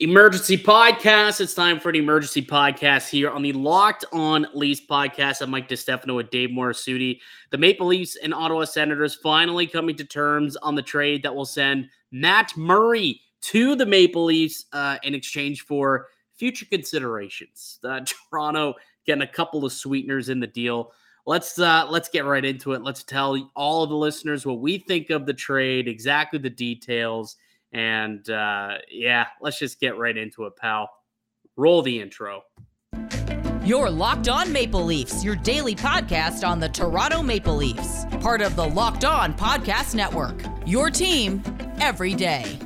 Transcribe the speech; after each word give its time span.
Emergency 0.00 0.56
podcast. 0.56 1.40
It's 1.40 1.54
time 1.54 1.80
for 1.80 1.88
an 1.88 1.96
emergency 1.96 2.40
podcast 2.40 3.08
here 3.08 3.30
on 3.30 3.42
the 3.42 3.52
Locked 3.52 4.04
On 4.12 4.46
Leafs 4.54 4.80
podcast. 4.88 5.40
I'm 5.40 5.50
Mike 5.50 5.68
DeStefano 5.68 6.14
with 6.14 6.30
Dave 6.30 6.50
Morassutti. 6.50 7.18
The 7.50 7.58
Maple 7.58 7.88
Leafs 7.88 8.14
and 8.14 8.32
Ottawa 8.32 8.64
Senators 8.64 9.16
finally 9.16 9.66
coming 9.66 9.96
to 9.96 10.04
terms 10.04 10.54
on 10.54 10.76
the 10.76 10.82
trade 10.82 11.24
that 11.24 11.34
will 11.34 11.44
send 11.44 11.88
Matt 12.12 12.56
Murray 12.56 13.20
to 13.40 13.74
the 13.74 13.86
Maple 13.86 14.26
Leafs 14.26 14.66
uh, 14.72 14.98
in 15.02 15.16
exchange 15.16 15.62
for 15.62 16.06
future 16.36 16.66
considerations. 16.66 17.80
Uh, 17.82 17.98
Toronto 18.30 18.74
getting 19.04 19.22
a 19.22 19.26
couple 19.26 19.64
of 19.64 19.72
sweeteners 19.72 20.28
in 20.28 20.38
the 20.38 20.46
deal. 20.46 20.92
Let's 21.26 21.58
uh, 21.58 21.88
let's 21.90 22.08
get 22.08 22.24
right 22.24 22.44
into 22.44 22.74
it. 22.74 22.82
Let's 22.82 23.02
tell 23.02 23.50
all 23.56 23.82
of 23.82 23.90
the 23.90 23.96
listeners 23.96 24.46
what 24.46 24.60
we 24.60 24.78
think 24.78 25.10
of 25.10 25.26
the 25.26 25.34
trade, 25.34 25.88
exactly 25.88 26.38
the 26.38 26.50
details 26.50 27.34
and 27.72 28.28
uh, 28.30 28.78
yeah, 28.90 29.26
let's 29.40 29.58
just 29.58 29.80
get 29.80 29.98
right 29.98 30.16
into 30.16 30.44
it, 30.46 30.56
pal. 30.56 30.90
Roll 31.56 31.82
the 31.82 32.00
intro. 32.00 32.42
You're 33.64 33.90
Locked 33.90 34.28
On 34.28 34.50
Maple 34.50 34.84
Leafs, 34.84 35.22
your 35.22 35.36
daily 35.36 35.74
podcast 35.74 36.46
on 36.46 36.58
the 36.58 36.68
Toronto 36.68 37.22
Maple 37.22 37.56
Leafs, 37.56 38.06
part 38.20 38.40
of 38.40 38.56
the 38.56 38.66
Locked 38.66 39.04
On 39.04 39.34
Podcast 39.34 39.94
Network. 39.94 40.40
Your 40.66 40.90
team 40.90 41.42
every 41.80 42.14
day. 42.14 42.58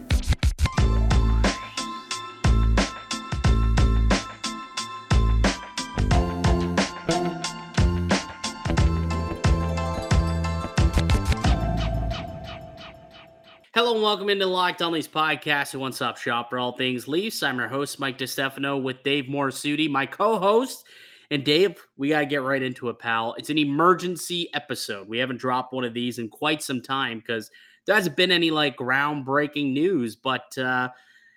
Hello 13.74 13.94
and 13.94 14.02
welcome 14.02 14.28
into 14.28 14.44
Locked 14.44 14.82
On 14.82 14.92
Leafs 14.92 15.08
podcast, 15.08 15.72
a 15.72 15.78
one-stop 15.78 16.18
shop 16.18 16.50
for 16.50 16.58
all 16.58 16.72
things 16.72 17.08
Leafs. 17.08 17.42
I'm 17.42 17.58
your 17.58 17.68
host, 17.68 17.98
Mike 17.98 18.18
DeStefano, 18.18 18.82
with 18.82 19.02
Dave 19.02 19.24
Morassutti, 19.24 19.88
my 19.88 20.04
co-host. 20.04 20.84
And 21.30 21.42
Dave, 21.42 21.82
we 21.96 22.10
gotta 22.10 22.26
get 22.26 22.42
right 22.42 22.62
into 22.62 22.90
it, 22.90 22.98
pal. 22.98 23.34
It's 23.38 23.48
an 23.48 23.56
emergency 23.56 24.50
episode. 24.52 25.08
We 25.08 25.16
haven't 25.16 25.38
dropped 25.38 25.72
one 25.72 25.84
of 25.84 25.94
these 25.94 26.18
in 26.18 26.28
quite 26.28 26.62
some 26.62 26.82
time 26.82 27.20
because 27.20 27.50
there 27.86 27.94
hasn't 27.94 28.14
been 28.14 28.30
any 28.30 28.50
like 28.50 28.76
groundbreaking 28.76 29.72
news. 29.72 30.16
But 30.16 30.58
uh, 30.58 30.90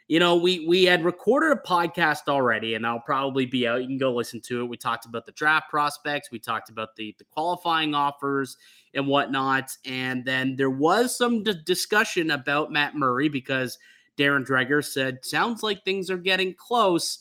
you 0.09 0.19
know, 0.19 0.35
we 0.35 0.67
we 0.67 0.83
had 0.83 1.05
recorded 1.05 1.57
a 1.57 1.65
podcast 1.65 2.27
already, 2.27 2.73
and 2.73 2.85
I'll 2.85 2.99
probably 2.99 3.45
be 3.45 3.65
out. 3.65 3.79
You 3.79 3.87
can 3.87 3.97
go 3.97 4.13
listen 4.13 4.41
to 4.41 4.61
it. 4.61 4.67
We 4.67 4.75
talked 4.75 5.05
about 5.05 5.25
the 5.25 5.31
draft 5.31 5.69
prospects, 5.69 6.31
we 6.31 6.39
talked 6.39 6.69
about 6.69 6.97
the 6.97 7.15
the 7.17 7.23
qualifying 7.23 7.95
offers 7.95 8.57
and 8.95 9.07
whatnot, 9.07 9.71
and 9.85 10.25
then 10.25 10.55
there 10.55 10.69
was 10.69 11.17
some 11.17 11.43
d- 11.43 11.53
discussion 11.65 12.31
about 12.31 12.71
Matt 12.71 12.95
Murray 12.95 13.29
because 13.29 13.77
Darren 14.17 14.45
Dreger 14.45 14.83
said 14.83 15.23
sounds 15.23 15.63
like 15.63 15.83
things 15.83 16.09
are 16.09 16.17
getting 16.17 16.53
close, 16.53 17.19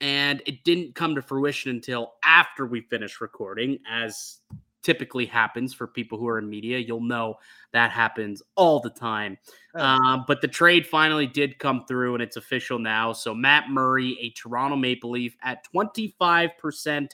and 0.00 0.42
it 0.46 0.64
didn't 0.64 0.94
come 0.94 1.14
to 1.14 1.22
fruition 1.22 1.70
until 1.70 2.14
after 2.24 2.66
we 2.66 2.82
finished 2.82 3.20
recording, 3.20 3.78
as 3.90 4.40
typically 4.84 5.26
happens 5.26 5.74
for 5.74 5.86
people 5.86 6.18
who 6.18 6.28
are 6.28 6.38
in 6.38 6.48
media. 6.48 6.78
You'll 6.78 7.00
know 7.00 7.36
that 7.72 7.90
happens 7.90 8.42
all 8.54 8.78
the 8.78 8.90
time. 8.90 9.38
Oh. 9.74 9.80
Um, 9.80 10.24
but 10.28 10.40
the 10.40 10.48
trade 10.48 10.86
finally 10.86 11.26
did 11.26 11.58
come 11.58 11.86
through 11.86 12.14
and 12.14 12.22
it's 12.22 12.36
official 12.36 12.78
now. 12.78 13.12
So 13.12 13.34
Matt 13.34 13.70
Murray, 13.70 14.16
a 14.20 14.30
Toronto 14.30 14.76
Maple 14.76 15.10
Leaf 15.10 15.34
at 15.42 15.66
25% 15.74 17.10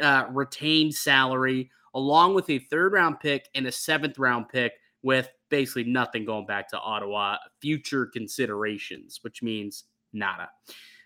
uh, 0.00 0.24
retained 0.30 0.94
salary, 0.94 1.70
along 1.94 2.34
with 2.34 2.48
a 2.50 2.58
third 2.58 2.92
round 2.92 3.20
pick 3.20 3.48
and 3.54 3.66
a 3.66 3.72
seventh 3.72 4.18
round 4.18 4.48
pick 4.48 4.72
with 5.02 5.28
basically 5.50 5.84
nothing 5.84 6.24
going 6.24 6.46
back 6.46 6.68
to 6.68 6.78
Ottawa, 6.78 7.36
future 7.60 8.06
considerations, 8.06 9.18
which 9.22 9.42
means 9.42 9.84
nada. 10.12 10.48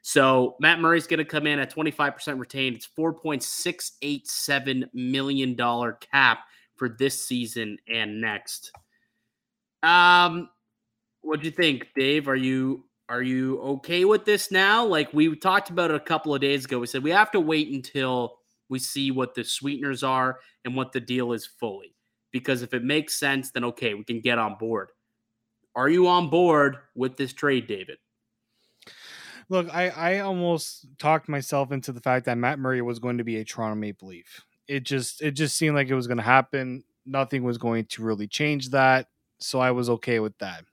So 0.02 0.56
Matt 0.60 0.78
Murray's 0.80 1.08
going 1.08 1.18
to 1.18 1.24
come 1.24 1.48
in 1.48 1.58
at 1.58 1.74
25% 1.74 2.38
retained. 2.38 2.76
It's 2.76 2.88
$4.687 2.96 4.88
million 4.94 5.56
cap 6.12 6.38
for 6.76 6.88
this 6.88 7.26
season 7.26 7.78
and 7.88 8.20
next. 8.20 8.70
Um, 9.82 10.48
what 11.22 11.41
do 11.41 11.46
you 11.46 11.50
think, 11.52 11.88
Dave? 11.96 12.28
Are 12.28 12.36
you 12.36 12.84
are 13.08 13.22
you 13.22 13.60
okay 13.60 14.04
with 14.04 14.25
this 14.25 14.50
now? 14.50 14.84
Like 14.84 15.12
we 15.12 15.34
talked 15.36 15.70
about 15.70 15.91
it 15.91 15.96
a 15.96 16.00
couple 16.00 16.34
of 16.34 16.41
days 16.41 16.64
ago. 16.64 16.78
We 16.78 16.86
said 16.86 17.02
we 17.02 17.10
have 17.10 17.30
to 17.32 17.41
wait 17.41 17.72
until 17.72 18.38
we 18.69 18.78
see 18.78 19.10
what 19.10 19.34
the 19.34 19.44
sweeteners 19.44 20.03
are 20.03 20.38
and 20.65 20.75
what 20.75 20.93
the 20.93 21.00
deal 21.00 21.32
is 21.32 21.47
fully. 21.47 21.94
Because 22.32 22.62
if 22.62 22.75
it 22.75 22.84
makes 22.84 23.15
sense, 23.19 23.50
then 23.50 23.65
okay, 23.65 23.94
we 23.94 24.04
can 24.04 24.21
get 24.21 24.38
on 24.38 24.56
board. 24.59 24.91
Are 25.75 25.88
you 25.88 26.09
on 26.09 26.31
board 26.31 26.78
with 26.94 27.16
this 27.16 27.32
trade, 27.32 27.66
David? 27.66 27.99
Look, 29.49 29.72
I, 29.72 29.91
I 29.91 30.19
almost 30.21 30.87
talked 30.99 31.28
myself 31.28 31.71
into 31.71 31.93
the 31.93 32.00
fact 32.00 32.26
that 32.26 32.38
Matt 32.38 32.59
Murray 32.59 32.82
was 32.82 32.99
going 32.99 33.19
to 33.19 33.25
be 33.25 33.37
a 33.37 33.44
Toronto 33.44 33.76
Maple 33.76 34.09
Leaf. 34.09 34.44
It 34.66 34.82
just 34.82 35.22
it 35.22 35.32
just 35.32 35.56
seemed 35.56 35.76
like 35.76 35.88
it 35.88 35.94
was 35.94 36.09
going 36.09 36.16
to 36.16 36.22
happen. 36.22 36.82
Nothing 37.05 37.44
was 37.44 37.59
going 37.59 37.84
to 37.87 38.03
really 38.03 38.26
change 38.26 38.71
that, 38.71 39.06
so 39.38 39.60
I 39.60 39.71
was 39.71 39.88
okay 39.88 40.19
with 40.19 40.37
that. 40.38 40.65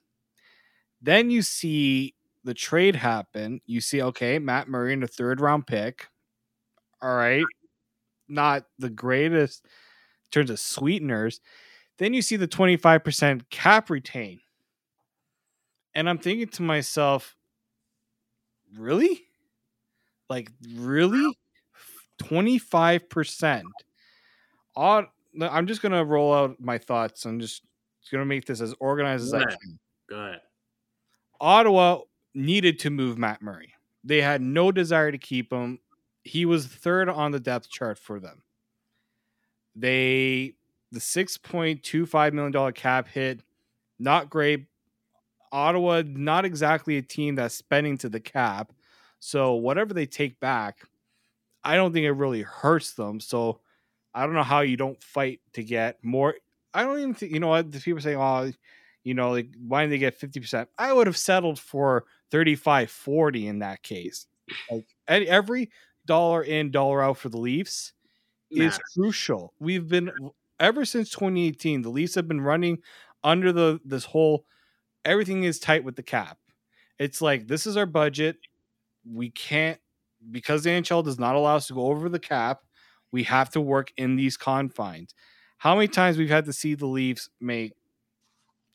Then 1.00 1.30
you 1.30 1.44
see 1.44 2.16
the 2.44 2.56
trade 2.56 2.96
happen. 2.96 3.62
You 3.68 3.82
see, 3.82 4.02
okay, 4.02 4.40
Matt 4.40 4.68
Murray 4.68 4.94
in 4.94 5.03
a 5.03 5.08
third 5.08 5.40
round 5.40 5.68
pick. 5.68 6.08
All 7.03 7.16
right, 7.16 7.44
not 8.28 8.66
the 8.79 8.89
greatest 8.89 9.66
in 9.66 10.31
terms 10.31 10.50
of 10.50 10.59
sweeteners. 10.59 11.41
Then 11.97 12.13
you 12.13 12.22
see 12.22 12.35
the 12.35 12.47
twenty 12.47 12.78
five 12.78 13.03
percent 13.03 13.50
cap 13.50 13.89
retain, 13.89 14.39
and 15.94 16.09
I'm 16.09 16.17
thinking 16.17 16.47
to 16.47 16.61
myself, 16.63 17.35
really? 18.78 19.22
Like 20.29 20.51
really? 20.75 21.38
25%. 22.22 23.63
Odd 24.75 25.05
I'm 25.41 25.67
just 25.67 25.81
gonna 25.81 26.03
roll 26.03 26.34
out 26.34 26.59
my 26.59 26.78
thoughts. 26.78 27.25
I'm 27.25 27.40
just 27.40 27.63
gonna 28.11 28.25
make 28.25 28.45
this 28.45 28.61
as 28.61 28.75
organized 28.79 29.25
as 29.25 29.34
I 29.34 29.45
can. 29.45 29.79
Go 30.09 30.16
ahead. 30.17 30.41
Ottawa 31.41 32.00
needed 32.34 32.79
to 32.79 32.90
move 32.90 33.17
Matt 33.17 33.41
Murray. 33.41 33.73
They 34.03 34.22
had 34.22 34.41
no 34.41 34.72
desire 34.72 35.11
to 35.11 35.17
keep 35.17 35.51
him. 35.51 35.79
He 36.23 36.45
was 36.45 36.67
third 36.67 37.09
on 37.09 37.31
the 37.31 37.39
depth 37.39 37.69
chart 37.69 37.97
for 37.97 38.19
them. 38.19 38.44
They 39.75 40.53
the 40.91 41.00
six 41.00 41.38
point 41.38 41.84
two 41.84 42.06
five 42.06 42.34
million 42.34 42.51
dollar 42.51 42.72
cap 42.72 43.07
hit, 43.07 43.41
not 44.00 44.29
great, 44.29 44.66
Ottawa, 45.51 46.03
not 46.06 46.45
exactly 46.45 46.97
a 46.97 47.01
team 47.01 47.35
that's 47.35 47.56
spending 47.56 47.97
to 48.00 48.09
the 48.09 48.19
cap. 48.19 48.72
So 49.19 49.53
whatever 49.53 49.94
they 49.94 50.06
take 50.06 50.39
back, 50.39 50.79
I 51.63 51.75
don't 51.75 51.94
think 51.94 52.06
it 52.06 52.11
really 52.11 52.41
hurts 52.41 52.94
them. 52.94 53.19
So 53.19 53.59
I 54.13 54.25
don't 54.25 54.34
know 54.35 54.44
how 54.44 54.61
you 54.61 54.78
don't 54.78 55.01
fight 55.01 55.41
to 55.53 55.63
get 55.63 56.03
more. 56.03 56.35
I 56.73 56.84
don't 56.84 57.00
even 57.00 57.13
think, 57.13 57.31
you 57.31 57.40
know 57.40 57.47
what, 57.47 57.72
the 57.72 57.79
people 57.79 58.01
saying, 58.01 58.17
oh, 58.17 58.51
you 59.03 59.13
know, 59.13 59.31
like, 59.31 59.50
why 59.59 59.81
didn't 59.81 59.91
they 59.91 59.97
get 60.00 60.19
50%? 60.19 60.67
I 60.78 60.91
would 60.91 61.07
have 61.07 61.17
settled 61.17 61.59
for 61.59 62.05
35 62.31 62.90
40 62.90 63.47
in 63.47 63.59
that 63.59 63.84
case. 63.84 64.25
Like 64.72 64.85
every 65.07 65.69
dollar 66.06 66.44
in, 66.44 66.72
dollar 66.72 67.02
out 67.02 67.18
for 67.18 67.30
the 67.30 67.38
Leafs 67.38 67.94
is 68.52 68.80
crucial. 68.94 69.53
We've 69.59 69.88
been, 69.88 70.12
ever 70.59 70.86
since 70.86 71.09
2018, 71.09 71.81
the 71.81 71.90
Leafs 71.90 72.16
have 72.16 72.28
been 72.28 72.41
running 72.41 72.80
under 73.24 73.52
the 73.52 73.80
this 73.86 74.06
whole 74.06 74.46
everything 75.06 75.44
is 75.44 75.59
tight 75.59 75.84
with 75.84 75.96
the 75.96 76.03
cap. 76.03 76.38
It's 77.00 77.22
like 77.22 77.47
this 77.47 77.66
is 77.66 77.78
our 77.78 77.86
budget. 77.86 78.38
We 79.09 79.30
can't 79.30 79.80
because 80.31 80.64
the 80.64 80.69
NHL 80.69 81.03
does 81.03 81.19
not 81.19 81.36
allow 81.36 81.56
us 81.56 81.68
to 81.68 81.74
go 81.74 81.88
over 81.88 82.09
the 82.09 82.20
cap. 82.20 82.62
We 83.12 83.24
have 83.24 83.50
to 83.52 83.62
work 83.62 83.91
in 83.97 84.16
these 84.16 84.38
confines. 84.38 85.14
How 85.58 85.75
many 85.75 85.88
times 85.88 86.18
we've 86.18 86.30
had 86.30 86.46
to 86.46 86.53
see 86.53 86.75
the 86.75 86.88
Leafs 86.88 87.30
make 87.40 87.74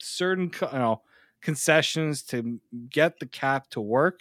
certain 0.01 0.51
you 0.61 0.79
know 0.79 1.03
concessions 1.41 2.23
to 2.23 2.61
get 2.91 3.21
the 3.21 3.27
cap 3.27 3.69
to 3.71 3.81
work 3.81 4.21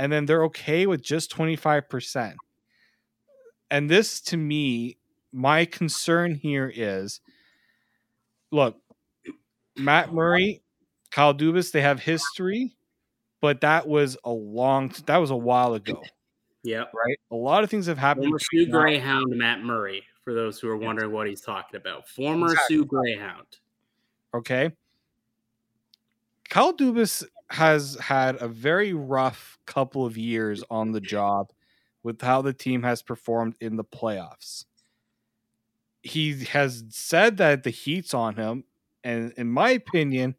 and 0.00 0.10
then 0.10 0.24
they're 0.24 0.44
okay 0.44 0.86
with 0.86 1.02
just 1.02 1.30
25%. 1.30 2.34
And 3.70 3.88
this 3.88 4.20
to 4.22 4.36
me 4.36 4.96
my 5.30 5.66
concern 5.66 6.34
here 6.34 6.72
is 6.74 7.20
look, 8.50 8.78
Matt 9.76 10.12
Murray 10.12 10.62
Kyle 11.10 11.34
Dubas, 11.34 11.70
they 11.70 11.82
have 11.82 12.00
history, 12.00 12.74
but 13.40 13.60
that 13.60 13.86
was 13.86 14.16
a 14.24 14.30
long 14.32 14.92
that 15.04 15.18
was 15.18 15.30
a 15.30 15.36
while 15.36 15.74
ago. 15.74 16.02
Yeah. 16.62 16.84
Right. 16.94 17.18
A 17.30 17.36
lot 17.36 17.62
of 17.62 17.70
things 17.70 17.86
have 17.86 17.98
happened. 17.98 18.24
Former 18.24 18.38
Soo 18.38 18.66
Greyhound 18.66 19.36
Matt 19.36 19.62
Murray, 19.62 20.02
for 20.24 20.32
those 20.32 20.58
who 20.58 20.68
are 20.68 20.76
wondering 20.78 21.12
what 21.12 21.26
he's 21.26 21.42
talking 21.42 21.76
about. 21.76 22.08
Former 22.08 22.52
exactly. 22.52 22.76
Soo 22.76 22.84
Greyhound. 22.86 23.46
Okay. 24.34 24.70
Kyle 26.50 26.74
Dubas 26.74 27.24
has 27.50 27.96
had 28.00 28.42
a 28.42 28.48
very 28.48 28.92
rough 28.92 29.56
couple 29.66 30.04
of 30.04 30.18
years 30.18 30.60
mm. 30.60 30.66
on 30.70 30.92
the 30.92 31.00
job 31.00 31.52
with 32.02 32.20
how 32.20 32.42
the 32.42 32.52
team 32.52 32.82
has 32.82 33.02
performed 33.02 33.54
in 33.60 33.76
the 33.76 33.84
playoffs. 33.84 34.64
He 36.02 36.44
has 36.46 36.84
said 36.90 37.36
that 37.36 37.62
the 37.62 37.70
heat's 37.70 38.14
on 38.14 38.34
him, 38.34 38.64
and 39.04 39.32
in 39.36 39.48
my 39.48 39.70
opinion, 39.70 40.34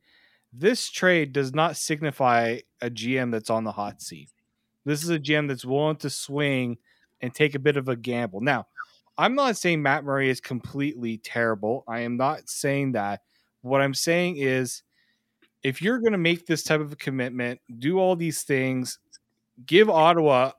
this 0.51 0.89
trade 0.89 1.31
does 1.31 1.53
not 1.53 1.77
signify 1.77 2.59
a 2.81 2.89
GM 2.89 3.31
that's 3.31 3.49
on 3.49 3.63
the 3.63 3.71
hot 3.71 4.01
seat. 4.01 4.29
This 4.83 5.03
is 5.03 5.09
a 5.11 5.19
GM 5.19 5.47
that's 5.47 5.63
willing 5.63 5.97
to 5.97 6.09
swing 6.09 6.77
and 7.21 7.33
take 7.33 7.55
a 7.55 7.59
bit 7.59 7.77
of 7.77 7.87
a 7.87 7.95
gamble. 7.95 8.41
Now, 8.41 8.67
I'm 9.17 9.35
not 9.35 9.55
saying 9.55 9.81
Matt 9.81 10.03
Murray 10.03 10.29
is 10.29 10.41
completely 10.41 11.19
terrible. 11.19 11.83
I 11.87 11.99
am 11.99 12.17
not 12.17 12.49
saying 12.49 12.93
that. 12.93 13.21
What 13.61 13.81
I'm 13.81 13.93
saying 13.93 14.37
is 14.37 14.81
if 15.63 15.81
you're 15.81 15.99
going 15.99 16.11
to 16.11 16.17
make 16.17 16.45
this 16.45 16.63
type 16.63 16.81
of 16.81 16.91
a 16.91 16.95
commitment, 16.97 17.59
do 17.79 17.99
all 17.99 18.15
these 18.15 18.43
things, 18.43 18.99
give 19.65 19.89
Ottawa 19.89 20.51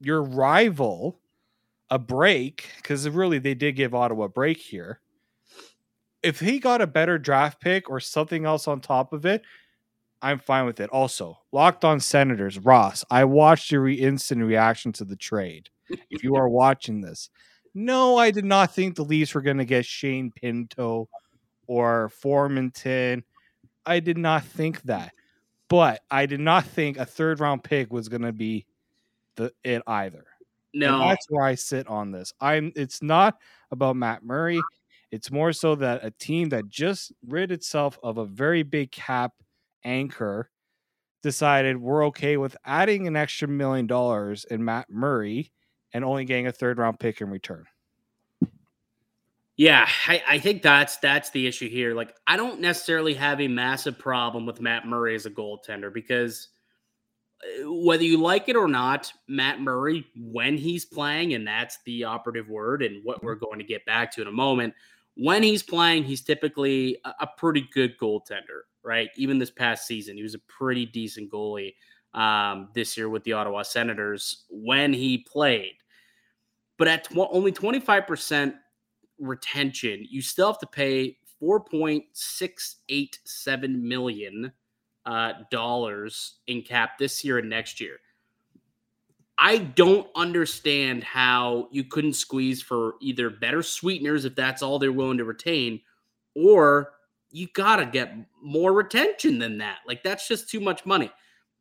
your 0.00 0.22
rival 0.22 1.20
a 1.90 1.98
break 1.98 2.68
because 2.76 3.08
really 3.08 3.38
they 3.38 3.54
did 3.54 3.76
give 3.76 3.94
Ottawa 3.94 4.24
a 4.24 4.28
break 4.28 4.58
here. 4.58 5.00
If 6.22 6.40
he 6.40 6.58
got 6.58 6.80
a 6.80 6.86
better 6.86 7.18
draft 7.18 7.60
pick 7.60 7.90
or 7.90 8.00
something 8.00 8.46
else 8.46 8.66
on 8.66 8.80
top 8.80 9.12
of 9.12 9.26
it, 9.26 9.42
I'm 10.22 10.38
fine 10.38 10.64
with 10.64 10.80
it. 10.80 10.88
Also, 10.88 11.38
locked 11.52 11.84
on 11.84 12.00
Senators, 12.00 12.58
Ross. 12.58 13.04
I 13.10 13.24
watched 13.24 13.70
your 13.70 13.86
instant 13.88 14.42
reaction 14.42 14.90
to 14.92 15.04
the 15.04 15.16
trade. 15.16 15.68
if 16.08 16.24
you 16.24 16.36
are 16.36 16.48
watching 16.48 17.02
this, 17.02 17.28
no, 17.74 18.16
I 18.16 18.30
did 18.30 18.46
not 18.46 18.74
think 18.74 18.94
the 18.94 19.04
Leafs 19.04 19.34
were 19.34 19.42
going 19.42 19.58
to 19.58 19.66
get 19.66 19.84
Shane 19.84 20.32
Pinto 20.34 21.08
or 21.66 22.10
Formenton. 22.22 23.22
I 23.86 24.00
did 24.00 24.18
not 24.18 24.44
think 24.44 24.82
that, 24.82 25.12
but 25.68 26.02
I 26.10 26.26
did 26.26 26.40
not 26.40 26.64
think 26.64 26.96
a 26.96 27.06
third 27.06 27.40
round 27.40 27.64
pick 27.64 27.92
was 27.92 28.08
going 28.08 28.22
to 28.22 28.32
be 28.32 28.66
the 29.36 29.52
it 29.62 29.82
either. 29.86 30.24
No, 30.72 31.00
and 31.00 31.10
that's 31.10 31.26
where 31.28 31.44
I 31.44 31.54
sit 31.54 31.86
on 31.86 32.10
this. 32.10 32.32
I'm. 32.40 32.72
It's 32.74 33.02
not 33.02 33.38
about 33.70 33.96
Matt 33.96 34.24
Murray. 34.24 34.60
It's 35.10 35.30
more 35.30 35.52
so 35.52 35.76
that 35.76 36.04
a 36.04 36.10
team 36.10 36.48
that 36.48 36.68
just 36.68 37.12
rid 37.26 37.52
itself 37.52 37.98
of 38.02 38.18
a 38.18 38.26
very 38.26 38.64
big 38.64 38.90
cap 38.90 39.32
anchor 39.84 40.50
decided 41.22 41.76
we're 41.76 42.04
okay 42.06 42.36
with 42.36 42.56
adding 42.64 43.06
an 43.06 43.16
extra 43.16 43.46
million 43.46 43.86
dollars 43.86 44.44
in 44.46 44.64
Matt 44.64 44.90
Murray 44.90 45.52
and 45.92 46.04
only 46.04 46.24
getting 46.24 46.48
a 46.48 46.52
third 46.52 46.78
round 46.78 46.98
pick 46.98 47.20
in 47.20 47.30
return. 47.30 47.64
Yeah, 49.56 49.88
I, 50.08 50.22
I, 50.26 50.38
think 50.38 50.62
that's 50.62 50.96
that's 50.96 51.30
the 51.30 51.46
issue 51.46 51.68
here. 51.68 51.94
Like, 51.94 52.16
I 52.26 52.36
don't 52.36 52.60
necessarily 52.60 53.14
have 53.14 53.40
a 53.40 53.46
massive 53.46 53.98
problem 53.98 54.46
with 54.46 54.60
Matt 54.60 54.84
Murray 54.84 55.14
as 55.14 55.26
a 55.26 55.30
goaltender 55.30 55.94
because 55.94 56.48
uh, 57.62 57.72
whether 57.72 58.02
you 58.02 58.20
like 58.20 58.48
it 58.48 58.56
or 58.56 58.66
not, 58.66 59.12
Matt 59.28 59.60
Murray, 59.60 60.06
when 60.16 60.58
he's 60.58 60.84
playing, 60.84 61.34
and 61.34 61.46
that's 61.46 61.78
the 61.86 62.02
operative 62.02 62.48
word, 62.48 62.82
and 62.82 63.00
what 63.04 63.22
we're 63.22 63.36
going 63.36 63.60
to 63.60 63.64
get 63.64 63.86
back 63.86 64.10
to 64.12 64.22
in 64.22 64.26
a 64.26 64.32
moment, 64.32 64.74
when 65.16 65.44
he's 65.44 65.62
playing, 65.62 66.02
he's 66.02 66.22
typically 66.22 66.98
a, 67.04 67.10
a 67.20 67.28
pretty 67.36 67.68
good 67.72 67.96
goaltender, 67.98 68.62
right? 68.82 69.10
Even 69.16 69.38
this 69.38 69.52
past 69.52 69.86
season, 69.86 70.16
he 70.16 70.24
was 70.24 70.34
a 70.34 70.40
pretty 70.48 70.84
decent 70.84 71.30
goalie 71.30 71.74
um, 72.12 72.70
this 72.74 72.96
year 72.96 73.08
with 73.08 73.22
the 73.22 73.34
Ottawa 73.34 73.62
Senators 73.62 74.46
when 74.50 74.92
he 74.92 75.18
played. 75.18 75.74
But 76.76 76.88
at 76.88 77.04
tw- 77.04 77.28
only 77.30 77.52
25% 77.52 78.54
retention, 79.18 80.06
you 80.08 80.22
still 80.22 80.46
have 80.48 80.58
to 80.60 80.66
pay 80.66 81.18
4.687 81.42 83.82
million 83.82 84.52
uh, 85.06 85.32
dollars 85.50 86.34
in 86.46 86.62
cap 86.62 86.98
this 86.98 87.24
year 87.24 87.38
and 87.38 87.50
next 87.50 87.80
year. 87.80 87.98
I 89.36 89.58
don't 89.58 90.06
understand 90.14 91.02
how 91.02 91.68
you 91.72 91.82
couldn't 91.84 92.12
squeeze 92.14 92.62
for 92.62 92.94
either 93.00 93.30
better 93.30 93.62
sweeteners 93.62 94.24
if 94.24 94.36
that's 94.36 94.62
all 94.62 94.78
they're 94.78 94.92
willing 94.92 95.18
to 95.18 95.24
retain, 95.24 95.80
or 96.34 96.92
you 97.30 97.48
gotta 97.52 97.84
get 97.84 98.14
more 98.40 98.72
retention 98.72 99.40
than 99.40 99.58
that. 99.58 99.78
Like 99.86 100.04
that's 100.04 100.28
just 100.28 100.48
too 100.48 100.60
much 100.60 100.86
money, 100.86 101.10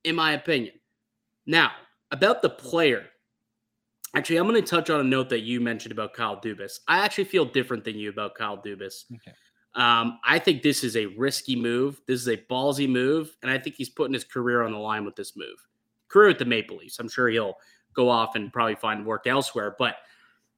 in 0.04 0.16
my 0.16 0.34
opinion. 0.34 0.76
Now, 1.48 1.72
about 2.12 2.44
the 2.44 2.50
player, 2.50 3.08
Actually, 4.16 4.38
I'm 4.38 4.48
going 4.48 4.62
to 4.62 4.68
touch 4.68 4.90
on 4.90 5.00
a 5.00 5.04
note 5.04 5.30
that 5.30 5.42
you 5.42 5.60
mentioned 5.60 5.92
about 5.92 6.14
Kyle 6.14 6.40
Dubas. 6.40 6.80
I 6.88 7.00
actually 7.00 7.24
feel 7.24 7.46
different 7.46 7.84
than 7.84 7.98
you 7.98 8.10
about 8.10 8.36
Kyle 8.36 8.58
Dubas. 8.58 9.06
Okay. 9.16 9.34
Um, 9.76 10.20
I 10.24 10.38
think 10.38 10.62
this 10.62 10.84
is 10.84 10.96
a 10.96 11.08
risky 11.08 11.56
move. 11.56 12.00
This 12.08 12.22
is 12.22 12.28
a 12.28 12.38
ballsy 12.38 12.88
move, 12.88 13.36
and 13.42 13.50
I 13.52 13.58
think 13.58 13.76
he's 13.76 13.90
putting 13.90 14.14
his 14.14 14.24
career 14.24 14.62
on 14.62 14.72
the 14.72 14.78
line 14.78 15.04
with 15.04 15.16
this 15.16 15.36
move. 15.36 15.58
Career 16.10 16.28
with 16.28 16.38
the 16.38 16.46
Maple 16.46 16.78
Leafs. 16.78 17.00
I'm 17.00 17.10
sure 17.10 17.28
he'll 17.28 17.56
go 17.96 18.08
off 18.08 18.36
and 18.36 18.54
probably 18.54 18.76
find 18.76 19.06
work 19.06 19.26
elsewhere. 19.26 19.76
But 19.80 19.96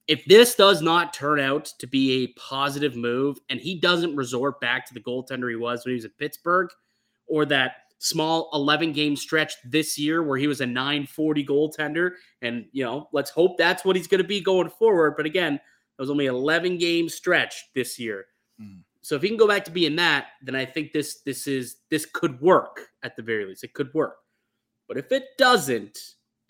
if 0.08 0.26
this 0.26 0.56
does 0.56 0.82
not 0.82 1.14
turn 1.14 1.40
out 1.40 1.66
to 1.80 1.88
be 1.88 2.24
a 2.24 2.28
positive 2.40 2.96
move, 2.98 3.38
and 3.50 3.60
he 3.60 3.80
doesn't 3.80 4.16
resort 4.16 4.60
back 4.60 4.86
to 4.88 4.94
the 4.94 5.00
goaltender 5.00 5.50
he 5.50 5.56
was 5.56 5.86
when 5.86 5.92
he 5.92 5.96
was 5.96 6.06
at 6.06 6.18
Pittsburgh, 6.18 6.70
or 7.28 7.46
that 7.46 7.85
small 8.06 8.50
11 8.54 8.94
game 8.94 9.16
stretch 9.16 9.56
this 9.66 9.98
year 9.98 10.22
where 10.22 10.38
he 10.38 10.48
was 10.48 10.62
a 10.62 10.66
940 10.66 11.46
goaltender. 11.46 12.12
And, 12.42 12.66
you 12.72 12.84
know, 12.84 13.10
let's 13.12 13.32
hope 13.32 13.58
that's 13.58 13.84
what 13.84 13.96
he's 13.96 14.08
going 14.08 14.22
to 14.22 14.28
be 14.28 14.42
going 14.42 14.70
forward. 14.70 15.16
But 15.18 15.26
again, 15.26 15.56
it 15.56 15.62
was 16.02 16.12
only 16.12 16.28
11 16.28 16.78
game 16.78 17.10
stretch 17.10 17.66
this 17.74 17.98
year. 17.98 18.28
Mm. 18.62 18.82
So 19.02 19.16
if 19.16 19.24
he 19.24 19.28
can 19.28 19.38
go 19.38 19.48
back 19.48 19.66
to 19.66 19.72
being 19.72 19.96
that, 19.96 20.28
then 20.42 20.56
I 20.56 20.66
think 20.66 20.92
this 20.92 21.22
this 21.22 21.48
is 21.48 21.78
this 21.90 22.06
could 22.06 22.40
work 22.42 22.88
at 23.04 23.16
the 23.16 23.22
very 23.22 23.46
least. 23.46 23.64
It 23.64 23.74
could 23.74 23.94
work. 23.94 24.18
But 24.88 24.98
if 24.98 25.12
it 25.12 25.26
doesn't, 25.38 25.98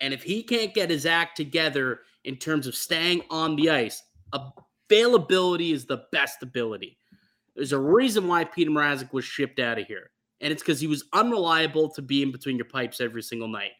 and 0.00 0.12
if 0.12 0.22
he 0.22 0.42
can't 0.42 0.74
get 0.74 0.90
his 0.90 1.06
act 1.06 1.36
together 1.36 2.00
in 2.24 2.36
terms 2.36 2.66
of 2.66 2.74
staying 2.74 3.22
on 3.30 3.56
the 3.56 3.70
ice, 3.70 4.02
availability 4.90 5.72
is 5.72 5.84
the 5.84 6.04
best 6.12 6.42
ability. 6.42 6.98
There's 7.54 7.72
a 7.72 7.78
reason 7.78 8.28
why 8.28 8.44
Peter 8.44 8.70
Mrazek 8.70 9.12
was 9.12 9.24
shipped 9.24 9.58
out 9.58 9.78
of 9.78 9.86
here 9.86 10.10
and 10.40 10.52
it's 10.52 10.62
because 10.62 10.80
he 10.80 10.86
was 10.86 11.04
unreliable 11.12 11.88
to 11.90 12.02
be 12.02 12.22
in 12.22 12.32
between 12.32 12.56
your 12.56 12.66
pipes 12.66 13.00
every 13.00 13.22
single 13.22 13.48
night, 13.48 13.72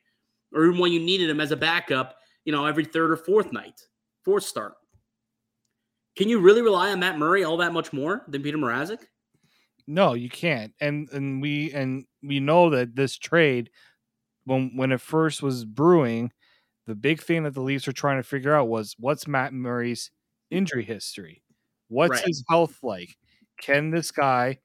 or 0.55 0.67
even 0.67 0.79
when 0.79 0.93
you 0.93 1.01
needed 1.01 1.29
him 1.29 1.41
as 1.41 1.53
a 1.53 1.57
backup, 1.57 2.17
you 2.45 2.53
know, 2.53 2.67
every 2.67 2.85
third 2.85 3.11
or 3.11 3.17
fourth 3.17 3.53
night, 3.53 3.81
fourth 4.25 4.45
start. 4.45 4.75
Can 6.17 6.29
you 6.29 6.41
really 6.41 6.63
rely 6.63 6.93
on 6.93 7.01
Matt 7.01 7.19
Murray 7.19 7.45
all 7.45 7.59
that 7.59 7.75
much 7.75 7.93
more 7.93 8.25
than 8.29 8.43
Peter 8.43 8.57
Mrazek? 8.57 9.01
No, 9.87 10.15
you 10.15 10.31
can't. 10.31 10.73
And 10.81 11.09
and 11.13 11.43
we 11.43 11.73
and 11.73 12.07
we 12.23 12.41
know 12.41 12.71
that 12.71 12.97
this 12.97 13.17
trade, 13.17 13.71
when 14.45 14.73
when 14.77 14.93
it 14.93 15.01
first 15.01 15.43
was 15.43 15.65
brewing, 15.65 16.33
the 16.87 16.95
big 16.95 17.21
thing 17.21 17.43
that 17.43 17.55
the 17.55 17.61
Leafs 17.61 17.87
were 17.87 17.93
trying 17.93 18.19
to 18.19 18.27
figure 18.29 18.55
out 18.55 18.69
was 18.69 18.97
what's 18.99 19.29
Matt 19.29 19.53
Murray's 19.53 20.11
injury 20.51 20.85
history, 20.85 21.43
what's 21.89 22.13
right. 22.13 22.27
his 22.27 22.45
health 22.49 22.79
like. 22.83 23.17
Can 23.61 23.91
this 23.91 24.11
guy 24.11 24.59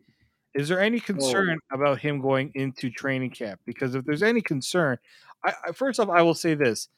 is 0.54 0.68
there 0.68 0.80
any 0.80 1.00
concern 1.00 1.60
oh. 1.72 1.76
about 1.76 2.00
him 2.00 2.22
going 2.22 2.52
into 2.56 2.90
training 2.90 3.32
camp? 3.32 3.60
Because 3.66 3.96
if 3.96 4.06
there's 4.06 4.24
any 4.24 4.42
concern, 4.42 4.98
I, 5.46 5.54
I 5.68 5.72
first 5.72 6.00
off, 6.00 6.10
I 6.10 6.22
will 6.22 6.36
say 6.36 6.56
this: 6.56 6.90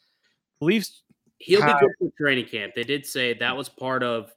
Leafs. 0.61 1.03
He'll 1.37 1.61
have, 1.61 1.79
be 1.79 1.87
good 1.99 2.11
for 2.11 2.23
training 2.23 2.45
camp. 2.45 2.73
They 2.73 2.83
did 2.83 3.05
say 3.05 3.33
that 3.33 3.57
was 3.57 3.67
part 3.67 4.01
of 4.01 4.31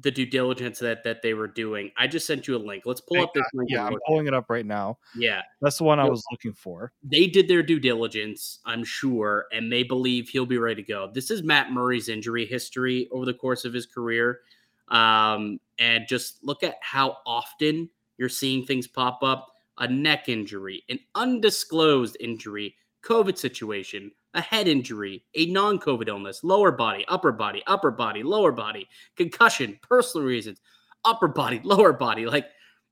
the 0.00 0.10
due 0.10 0.24
diligence 0.24 0.78
that 0.78 1.04
that 1.04 1.20
they 1.20 1.34
were 1.34 1.48
doing. 1.48 1.90
I 1.96 2.06
just 2.06 2.26
sent 2.26 2.48
you 2.48 2.56
a 2.56 2.58
link. 2.58 2.84
Let's 2.86 3.00
pull 3.00 3.20
up 3.20 3.34
this 3.34 3.44
link. 3.52 3.70
Yeah, 3.70 3.84
I'm 3.84 3.98
pulling 4.06 4.26
it 4.26 4.34
up 4.34 4.46
right 4.48 4.64
now. 4.64 4.98
Yeah, 5.16 5.42
that's 5.60 5.78
the 5.78 5.84
one 5.84 5.98
I 5.98 6.08
was 6.08 6.22
looking 6.30 6.52
for. 6.52 6.92
They 7.02 7.26
did 7.26 7.48
their 7.48 7.62
due 7.62 7.80
diligence, 7.80 8.60
I'm 8.64 8.84
sure, 8.84 9.46
and 9.52 9.70
they 9.70 9.82
believe 9.82 10.28
he'll 10.28 10.46
be 10.46 10.58
ready 10.58 10.82
to 10.82 10.88
go. 10.88 11.10
This 11.12 11.30
is 11.30 11.42
Matt 11.42 11.72
Murray's 11.72 12.08
injury 12.08 12.46
history 12.46 13.08
over 13.10 13.26
the 13.26 13.34
course 13.34 13.64
of 13.64 13.74
his 13.74 13.84
career, 13.84 14.40
um, 14.88 15.58
and 15.78 16.06
just 16.08 16.42
look 16.42 16.62
at 16.62 16.76
how 16.80 17.18
often 17.26 17.90
you're 18.18 18.28
seeing 18.28 18.64
things 18.64 18.86
pop 18.86 19.22
up 19.22 19.48
a 19.78 19.88
neck 19.88 20.28
injury, 20.28 20.82
an 20.88 20.98
undisclosed 21.14 22.16
injury, 22.20 22.74
COVID 23.02 23.36
situation, 23.36 24.10
a 24.34 24.40
head 24.40 24.68
injury, 24.68 25.24
a 25.34 25.46
non 25.46 25.78
COVID 25.78 26.08
illness, 26.08 26.44
lower 26.44 26.72
body, 26.72 27.04
upper 27.08 27.32
body, 27.32 27.62
upper 27.66 27.90
body, 27.90 28.22
lower 28.22 28.52
body, 28.52 28.88
concussion, 29.16 29.78
personal 29.82 30.26
reasons, 30.26 30.60
upper 31.04 31.28
body, 31.28 31.60
lower 31.64 31.92
body. 31.92 32.26
Like 32.26 32.46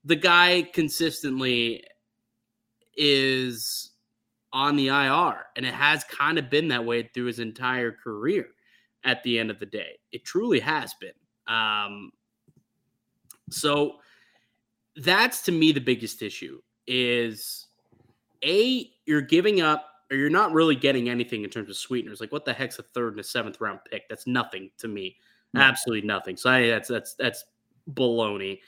the 0.05 0.17
guy 0.17 0.63
consistently 0.73 1.85
is 2.97 3.93
on 4.53 4.77
the 4.77 4.89
IR, 4.89 5.47
and 5.57 5.65
it 5.65 5.75
has 5.75 6.05
kind 6.05 6.39
of 6.39 6.51
been 6.51 6.69
that 6.69 6.85
way 6.85 7.09
through 7.15 7.27
his 7.27 7.39
entire 7.39 7.93
career 7.93 8.49
at 9.05 9.23
the 9.23 9.39
end 9.39 9.51
of 9.51 9.59
the 9.59 9.67
day. 9.67 9.99
It 10.13 10.25
truly 10.25 10.61
has 10.61 10.93
been. 10.95 11.13
Um, 11.47 12.11
so, 13.51 13.97
that's 14.97 15.43
to 15.43 15.53
me 15.53 15.73
the 15.73 15.81
biggest 15.81 16.23
issue 16.23 16.61
is 16.87 17.67
a 18.45 18.91
you're 19.07 19.21
giving 19.21 19.61
up 19.61 19.87
or 20.11 20.17
you're 20.17 20.31
not 20.31 20.53
really 20.53 20.75
getting 20.75 21.09
anything 21.09 21.45
in 21.45 21.51
terms 21.51 21.71
of 21.71 21.77
sweeteners. 21.77 22.21
Like 22.21 22.33
what 22.33 22.45
the 22.45 22.53
heck's 22.53 22.79
a 22.79 22.83
third 22.83 23.13
and 23.13 23.21
a 23.21 23.25
seventh 23.25 23.61
round 23.61 23.81
pick? 23.89 24.09
That's 24.09 24.27
nothing 24.27 24.71
to 24.79 24.89
me. 24.89 25.17
No. 25.55 25.61
Absolutely 25.61 26.07
nothing. 26.07 26.37
So 26.37 26.51
I, 26.51 26.69
that's 26.69 26.89
that's 26.89 27.15
that's 27.15 27.45
baloney. 27.93 28.61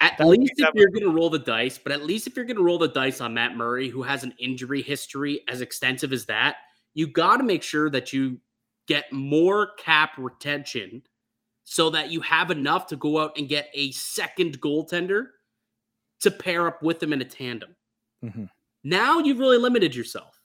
At 0.00 0.16
that 0.18 0.26
least 0.26 0.52
if 0.56 0.70
you're 0.74 0.88
going 0.88 1.02
to 1.02 1.10
roll 1.10 1.28
the 1.28 1.38
dice, 1.38 1.78
but 1.78 1.92
at 1.92 2.04
least 2.04 2.26
if 2.26 2.36
you're 2.36 2.46
going 2.46 2.56
to 2.56 2.62
roll 2.62 2.78
the 2.78 2.88
dice 2.88 3.20
on 3.20 3.34
Matt 3.34 3.56
Murray, 3.56 3.88
who 3.88 4.02
has 4.02 4.24
an 4.24 4.32
injury 4.38 4.80
history 4.80 5.40
as 5.48 5.60
extensive 5.60 6.12
as 6.12 6.24
that, 6.26 6.56
you 6.94 7.06
got 7.06 7.36
to 7.36 7.42
make 7.44 7.62
sure 7.62 7.90
that 7.90 8.12
you 8.12 8.38
get 8.86 9.12
more 9.12 9.72
cap 9.78 10.12
retention 10.16 11.02
so 11.64 11.90
that 11.90 12.10
you 12.10 12.20
have 12.20 12.50
enough 12.50 12.86
to 12.88 12.96
go 12.96 13.18
out 13.18 13.36
and 13.36 13.48
get 13.48 13.70
a 13.74 13.90
second 13.92 14.60
goaltender 14.60 15.26
to 16.20 16.30
pair 16.30 16.66
up 16.66 16.82
with 16.82 17.00
them 17.00 17.12
in 17.12 17.20
a 17.20 17.24
tandem. 17.24 17.74
Mm-hmm. 18.24 18.44
Now 18.84 19.18
you've 19.18 19.38
really 19.38 19.58
limited 19.58 19.94
yourself. 19.94 20.40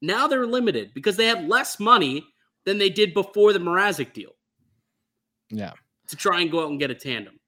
Now 0.00 0.26
they're 0.26 0.46
limited 0.46 0.92
because 0.94 1.16
they 1.16 1.26
have 1.26 1.44
less 1.44 1.80
money 1.80 2.24
than 2.64 2.78
they 2.78 2.90
did 2.90 3.14
before 3.14 3.52
the 3.52 3.58
Mrazek 3.58 4.12
deal. 4.12 4.32
Yeah. 5.50 5.72
To 6.08 6.16
try 6.16 6.40
and 6.40 6.50
go 6.50 6.64
out 6.64 6.70
and 6.70 6.78
get 6.78 6.90
a 6.90 6.94
tandem. 6.94 7.38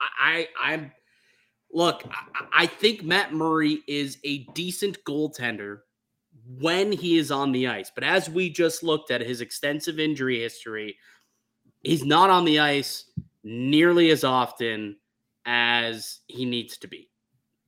I, 0.00 0.48
I 0.60 0.72
I'm 0.74 0.92
look, 1.72 2.04
I, 2.10 2.64
I 2.64 2.66
think 2.66 3.02
Matt 3.02 3.32
Murray 3.32 3.82
is 3.86 4.18
a 4.24 4.44
decent 4.54 5.02
goaltender 5.04 5.78
when 6.60 6.92
he 6.92 7.18
is 7.18 7.30
on 7.30 7.52
the 7.52 7.68
ice. 7.68 7.90
But 7.94 8.04
as 8.04 8.28
we 8.28 8.50
just 8.50 8.82
looked 8.82 9.10
at 9.10 9.20
his 9.20 9.40
extensive 9.40 9.98
injury 9.98 10.40
history, 10.40 10.96
he's 11.82 12.04
not 12.04 12.30
on 12.30 12.44
the 12.44 12.60
ice 12.60 13.04
nearly 13.44 14.10
as 14.10 14.24
often 14.24 14.96
as 15.44 16.20
he 16.26 16.44
needs 16.44 16.78
to 16.78 16.88
be. 16.88 17.08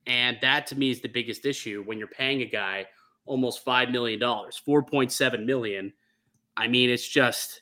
And 0.07 0.37
that 0.41 0.67
to 0.67 0.75
me 0.77 0.91
is 0.91 1.01
the 1.01 1.09
biggest 1.09 1.45
issue 1.45 1.83
when 1.85 1.97
you're 1.97 2.07
paying 2.07 2.41
a 2.41 2.45
guy 2.45 2.85
almost 3.25 3.65
$5 3.65 3.91
million, 3.91 4.19
4.7 4.19 5.45
million. 5.45 5.93
I 6.55 6.67
mean, 6.67 6.89
it's 6.89 7.07
just 7.07 7.61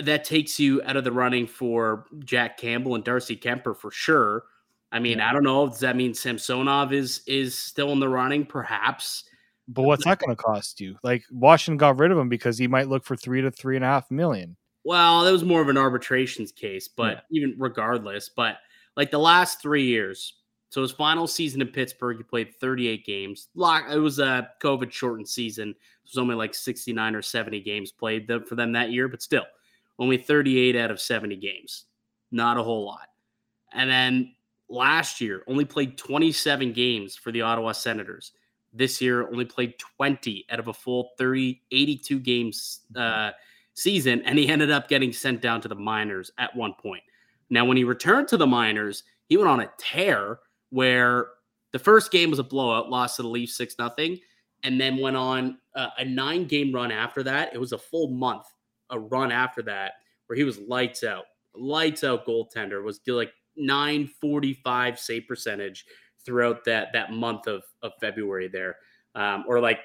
that 0.00 0.24
takes 0.24 0.58
you 0.58 0.82
out 0.84 0.96
of 0.96 1.04
the 1.04 1.12
running 1.12 1.46
for 1.46 2.06
Jack 2.20 2.56
Campbell 2.56 2.94
and 2.94 3.04
Darcy 3.04 3.36
Kuemper 3.36 3.76
for 3.76 3.90
sure. 3.90 4.44
I 4.90 4.98
mean, 4.98 5.18
yeah. 5.18 5.28
I 5.28 5.32
don't 5.32 5.42
know. 5.42 5.68
Does 5.68 5.80
that 5.80 5.96
mean 5.96 6.14
Samsonov 6.14 6.92
is 6.92 7.22
is 7.26 7.58
still 7.58 7.92
in 7.92 8.00
the 8.00 8.08
running? 8.08 8.46
Perhaps. 8.46 9.24
But 9.66 9.82
what's 9.82 10.04
that 10.04 10.18
going 10.18 10.34
to 10.34 10.42
cost 10.42 10.80
you? 10.80 10.96
Like 11.02 11.24
Washington 11.30 11.78
got 11.78 11.98
rid 11.98 12.10
of 12.10 12.18
him 12.18 12.28
because 12.28 12.58
he 12.58 12.68
might 12.68 12.88
look 12.88 13.04
for 13.04 13.16
three 13.16 13.42
to 13.42 13.50
three 13.50 13.76
and 13.76 13.84
a 13.84 13.88
half 13.88 14.10
million. 14.10 14.56
Well, 14.84 15.24
that 15.24 15.32
was 15.32 15.44
more 15.44 15.62
of 15.62 15.68
an 15.68 15.78
arbitrations 15.78 16.52
case, 16.52 16.88
but 16.88 17.24
yeah. 17.30 17.42
even 17.42 17.54
regardless, 17.58 18.28
but 18.28 18.58
like 18.96 19.10
the 19.10 19.18
last 19.18 19.60
three 19.60 19.84
years. 19.84 20.34
So 20.68 20.82
his 20.82 20.90
final 20.90 21.26
season 21.26 21.60
in 21.60 21.68
Pittsburgh, 21.68 22.16
he 22.16 22.24
played 22.24 22.54
38 22.60 23.06
games. 23.06 23.48
It 23.56 23.98
was 23.98 24.18
a 24.18 24.50
COVID 24.62 24.90
shortened 24.90 25.28
season. 25.28 25.70
It 25.70 25.76
was 26.10 26.18
only 26.18 26.34
like 26.34 26.52
69 26.52 27.14
or 27.14 27.22
70 27.22 27.60
games 27.60 27.92
played 27.92 28.28
for 28.46 28.56
them 28.56 28.72
that 28.72 28.90
year, 28.90 29.08
but 29.08 29.22
still, 29.22 29.44
only 29.98 30.16
38 30.16 30.74
out 30.76 30.90
of 30.90 31.00
70 31.00 31.36
games. 31.36 31.84
Not 32.32 32.58
a 32.58 32.62
whole 32.62 32.84
lot. 32.84 33.08
And 33.72 33.88
then 33.88 34.34
last 34.68 35.20
year, 35.20 35.44
only 35.46 35.64
played 35.64 35.96
27 35.96 36.72
games 36.72 37.14
for 37.14 37.30
the 37.30 37.42
Ottawa 37.42 37.72
Senators. 37.72 38.32
This 38.72 39.00
year, 39.00 39.28
only 39.28 39.44
played 39.44 39.78
20 39.78 40.46
out 40.50 40.58
of 40.58 40.66
a 40.66 40.72
full 40.72 41.10
30, 41.18 41.62
82 41.70 42.18
games 42.18 42.80
uh, 42.96 43.30
season, 43.74 44.22
and 44.22 44.38
he 44.38 44.48
ended 44.48 44.70
up 44.70 44.88
getting 44.88 45.12
sent 45.12 45.40
down 45.42 45.60
to 45.60 45.68
the 45.68 45.74
minors 45.74 46.30
at 46.38 46.54
one 46.56 46.74
point. 46.74 47.02
Now, 47.50 47.64
when 47.64 47.76
he 47.76 47.84
returned 47.84 48.28
to 48.28 48.36
the 48.36 48.46
minors, 48.46 49.04
he 49.26 49.36
went 49.36 49.48
on 49.48 49.60
a 49.60 49.70
tear 49.78 50.40
where 50.70 51.28
the 51.72 51.78
first 51.78 52.10
game 52.10 52.30
was 52.30 52.38
a 52.38 52.44
blowout, 52.44 52.88
lost 52.88 53.16
to 53.16 53.22
the 53.22 53.28
Leafs 53.28 53.56
6 53.56 53.76
nothing, 53.78 54.18
and 54.62 54.80
then 54.80 54.96
went 54.96 55.16
on 55.16 55.58
uh, 55.74 55.88
a 55.98 56.04
nine 56.04 56.46
game 56.46 56.72
run 56.72 56.90
after 56.90 57.22
that. 57.22 57.52
It 57.52 57.58
was 57.58 57.72
a 57.72 57.78
full 57.78 58.08
month, 58.08 58.46
a 58.90 58.98
run 58.98 59.30
after 59.30 59.60
that, 59.62 59.94
where 60.26 60.36
he 60.36 60.44
was 60.44 60.58
lights 60.58 61.04
out, 61.04 61.24
lights 61.54 62.04
out 62.04 62.26
goaltender, 62.26 62.82
was 62.82 63.00
like 63.06 63.32
945 63.56 64.98
save 64.98 65.28
percentage 65.28 65.84
throughout 66.24 66.64
that 66.64 66.92
that 66.92 67.12
month 67.12 67.46
of, 67.46 67.62
of 67.82 67.92
February 68.00 68.48
there. 68.48 68.76
Um, 69.14 69.44
or 69.46 69.60
like 69.60 69.80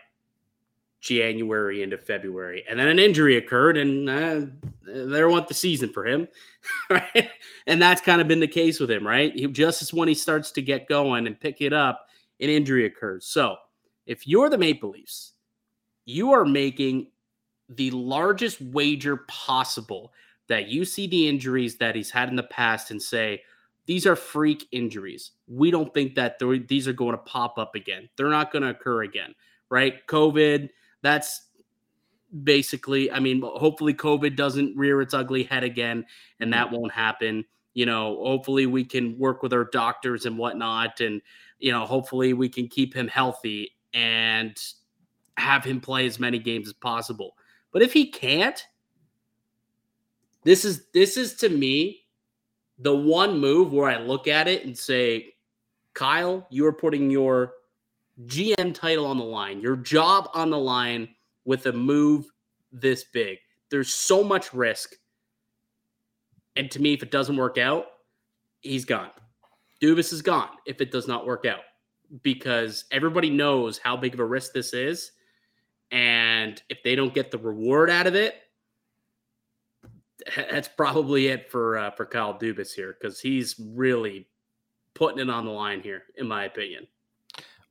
January 1.02 1.84
into 1.84 1.98
February, 1.98 2.64
and 2.70 2.80
then 2.80 2.88
an 2.88 3.00
injury 3.00 3.38
occurred, 3.38 3.78
and 3.78 4.10
uh, 4.10 4.42
there 4.86 5.30
went 5.30 5.48
the 5.48 5.54
season 5.54 5.90
for 5.92 6.06
him, 6.06 6.28
right? 6.90 7.30
And 7.68 7.82
that's 7.82 8.02
kind 8.02 8.22
of 8.22 8.28
been 8.28 8.40
the 8.40 8.48
case 8.48 8.80
with 8.80 8.92
him, 8.92 9.06
right? 9.06 9.34
He, 9.34 9.48
just 9.48 9.82
as 9.82 9.94
when 9.94 10.08
he 10.08 10.14
starts 10.14 10.52
to 10.52 10.62
get 10.62 10.88
going 10.88 11.28
and 11.28 11.40
pick 11.40 11.62
it 11.62 11.74
up, 11.74 12.08
an 12.40 12.50
injury 12.50 12.86
occurs. 12.86 13.26
So, 13.26 13.58
if 14.06 14.28
you're 14.28 14.50
the 14.50 14.58
Maple 14.58 14.90
Leafs, 14.90 15.34
you 16.06 16.32
are 16.32 16.46
making 16.46 17.08
the 17.70 17.92
largest 17.92 18.60
wager 18.60 19.18
possible 19.28 20.12
that 20.48 20.68
you 20.68 20.84
see 20.84 21.08
the 21.08 21.28
injuries 21.28 21.78
that 21.78 21.96
he's 21.96 22.10
had 22.10 22.28
in 22.30 22.36
the 22.36 22.44
past 22.44 22.92
and 22.92 23.02
say 23.02 23.42
these 23.86 24.06
are 24.06 24.16
freak 24.16 24.68
injuries. 24.72 25.32
We 25.48 25.72
don't 25.72 25.94
think 25.94 26.16
that 26.16 26.40
these 26.68 26.88
are 26.88 26.94
going 26.94 27.14
to 27.14 27.20
pop 27.20 27.58
up 27.58 27.76
again. 27.76 28.10
They're 28.16 28.30
not 28.30 28.52
going 28.52 28.64
to 28.64 28.70
occur 28.70 29.04
again, 29.04 29.34
right? 29.70 30.06
COVID 30.08 30.70
that's 31.02 31.48
basically, 32.44 33.12
I 33.12 33.20
mean, 33.20 33.42
hopefully 33.44 33.94
COVID 33.94 34.36
doesn't 34.36 34.78
rear 34.78 35.02
its 35.02 35.14
ugly 35.14 35.44
head 35.44 35.64
again 35.64 36.06
and 36.40 36.54
that 36.54 36.72
won't 36.72 36.92
happen. 36.92 37.46
You 37.74 37.86
know, 37.86 38.18
hopefully 38.24 38.66
we 38.66 38.84
can 38.84 39.18
work 39.18 39.42
with 39.42 39.54
our 39.54 39.66
doctors 39.66 40.26
and 40.26 40.38
whatnot. 40.38 41.00
And, 41.02 41.22
you 41.60 41.72
know, 41.72 41.86
hopefully 41.86 42.34
we 42.34 42.50
can 42.50 42.68
keep 42.68 42.94
him 42.94 43.08
healthy 43.08 43.72
and 43.94 44.58
have 45.38 45.64
him 45.64 45.80
play 45.80 46.06
as 46.06 46.20
many 46.20 46.40
games 46.40 46.68
as 46.68 46.74
possible. 46.74 47.36
But 47.72 47.82
if 47.82 47.94
he 47.94 48.10
can't, 48.12 48.64
this 50.44 50.66
is 50.66 50.86
this 50.94 51.18
is 51.18 51.36
to 51.36 51.50
me 51.50 52.06
the 52.80 52.96
one 52.96 53.40
move 53.40 53.74
where 53.74 53.90
I 53.90 53.98
look 53.98 54.28
at 54.28 54.48
it 54.48 54.66
and 54.66 54.78
say, 54.78 55.34
Kyle, 55.94 56.48
you 56.50 56.66
are 56.66 56.74
putting 56.74 57.10
your 57.10 57.54
GM 58.26 58.74
title 58.74 59.06
on 59.06 59.18
the 59.18 59.24
line, 59.24 59.62
your 59.62 59.76
job 59.76 60.30
on 60.34 60.50
the 60.50 60.58
line 60.58 61.10
with 61.46 61.66
a 61.68 61.72
move 61.74 62.26
this 62.72 63.06
big. 63.06 63.38
There's 63.70 63.94
so 63.94 64.24
much 64.24 64.54
risk. 64.54 64.96
And 66.56 66.70
to 66.72 66.82
me, 66.82 66.94
if 66.94 67.04
it 67.04 67.12
doesn't 67.12 67.38
work 67.38 67.58
out, 67.58 67.86
he's 68.62 68.86
gone. 68.86 69.12
Dubas 69.82 70.12
is 70.12 70.22
gone 70.22 70.50
if 70.66 70.82
it 70.82 70.92
does 70.92 71.08
not 71.08 71.26
work 71.26 71.46
out 71.46 71.62
because 72.24 72.86
everybody 72.92 73.30
knows 73.30 73.78
how 73.78 73.96
big 73.96 74.14
of 74.14 74.20
a 74.20 74.26
risk 74.26 74.52
this 74.54 74.74
is. 74.74 75.12
And 75.92 76.62
if 76.70 76.84
they 76.84 76.96
don't 76.96 77.14
get 77.14 77.32
the 77.32 77.38
reward 77.38 77.90
out 77.90 78.08
of 78.08 78.16
it, 78.16 78.36
that's 80.36 80.68
probably 80.68 81.28
it 81.28 81.50
for 81.50 81.78
uh, 81.78 81.92
for 81.92 82.06
Kyle 82.06 82.38
Dubas 82.38 82.74
here 82.74 82.98
because 83.00 83.20
he's 83.20 83.56
really 83.74 84.28
putting 84.94 85.20
it 85.20 85.30
on 85.30 85.46
the 85.46 85.52
line 85.52 85.82
here, 85.82 86.04
in 86.18 86.28
my 86.28 86.44
opinion. 86.44 86.86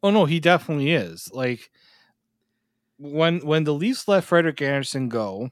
Oh 0.02 0.10
no, 0.10 0.24
he 0.24 0.40
definitely 0.40 0.92
is. 0.92 1.30
Like 1.32 1.70
when 2.98 3.40
when 3.40 3.64
the 3.64 3.74
Leafs 3.74 4.08
let 4.08 4.24
Frederik 4.24 4.60
Andersen 4.62 5.08
go, 5.08 5.50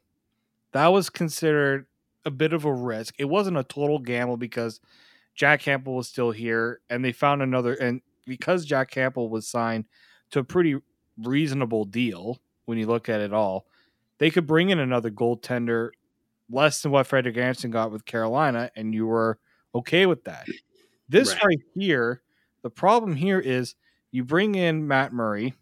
that 0.73 0.89
was 0.89 1.11
considered 1.11 1.87
a 2.25 2.31
bit 2.31 2.53
of 2.53 2.65
a 2.65 2.73
risk. 2.75 3.15
It 3.19 3.27
wasn't 3.27 3.59
a 3.59 3.65
total 3.65 3.99
gamble 3.99 4.37
because 4.37 4.81
Jack 5.35 5.61
Campbell 5.63 5.97
was 5.97 6.09
still 6.09 6.33
here, 6.33 6.81
and 6.91 7.05
they 7.05 7.13
found 7.13 7.43
another. 7.43 7.75
And 7.75 8.03
because 8.27 8.65
Jack 8.67 8.91
Campbell 8.91 9.31
was 9.31 9.49
signed 9.49 9.87
to 10.33 10.41
a 10.41 10.45
pretty 10.45 10.77
reasonable 11.23 11.85
deal 11.85 12.41
when 12.67 12.79
you 12.79 12.87
look 12.87 13.09
at 13.09 13.21
it 13.21 13.33
all, 13.33 13.67
they 14.19 14.31
could 14.31 14.47
bring 14.47 14.71
in 14.71 14.79
another 14.81 15.11
goaltender 15.11 15.91
less 16.51 16.83
than 16.83 16.93
what 16.93 17.07
Frederik 17.07 17.37
Andersen 17.39 17.71
got 17.71 17.93
with 17.93 18.05
Carolina, 18.07 18.71
and 18.77 18.95
you 18.95 19.07
were 19.07 19.39
okay 19.75 20.07
with 20.07 20.25
that. 20.25 20.47
This 21.09 21.33
right, 21.35 21.45
right 21.47 21.59
here, 21.75 22.23
the 22.63 22.71
problem 22.71 23.17
here 23.17 23.41
is 23.41 23.75
you 24.17 24.25
bring 24.25 24.55
in 24.55 24.89
Matt 24.89 25.13
Murray. 25.13 25.53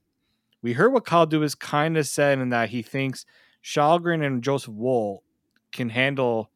We 0.62 0.74
heard 0.74 0.92
what 0.92 1.04
Kyle 1.04 1.26
Dubas 1.26 1.58
kind 1.58 1.98
of 1.98 2.06
said 2.06 2.38
in 2.38 2.50
that 2.50 2.68
he 2.68 2.82
thinks 2.82 3.26
Källgren 3.64 4.24
and 4.24 4.44
Joseph 4.44 4.74
Woll 4.74 5.24
can 5.72 5.88
handle 5.88 6.52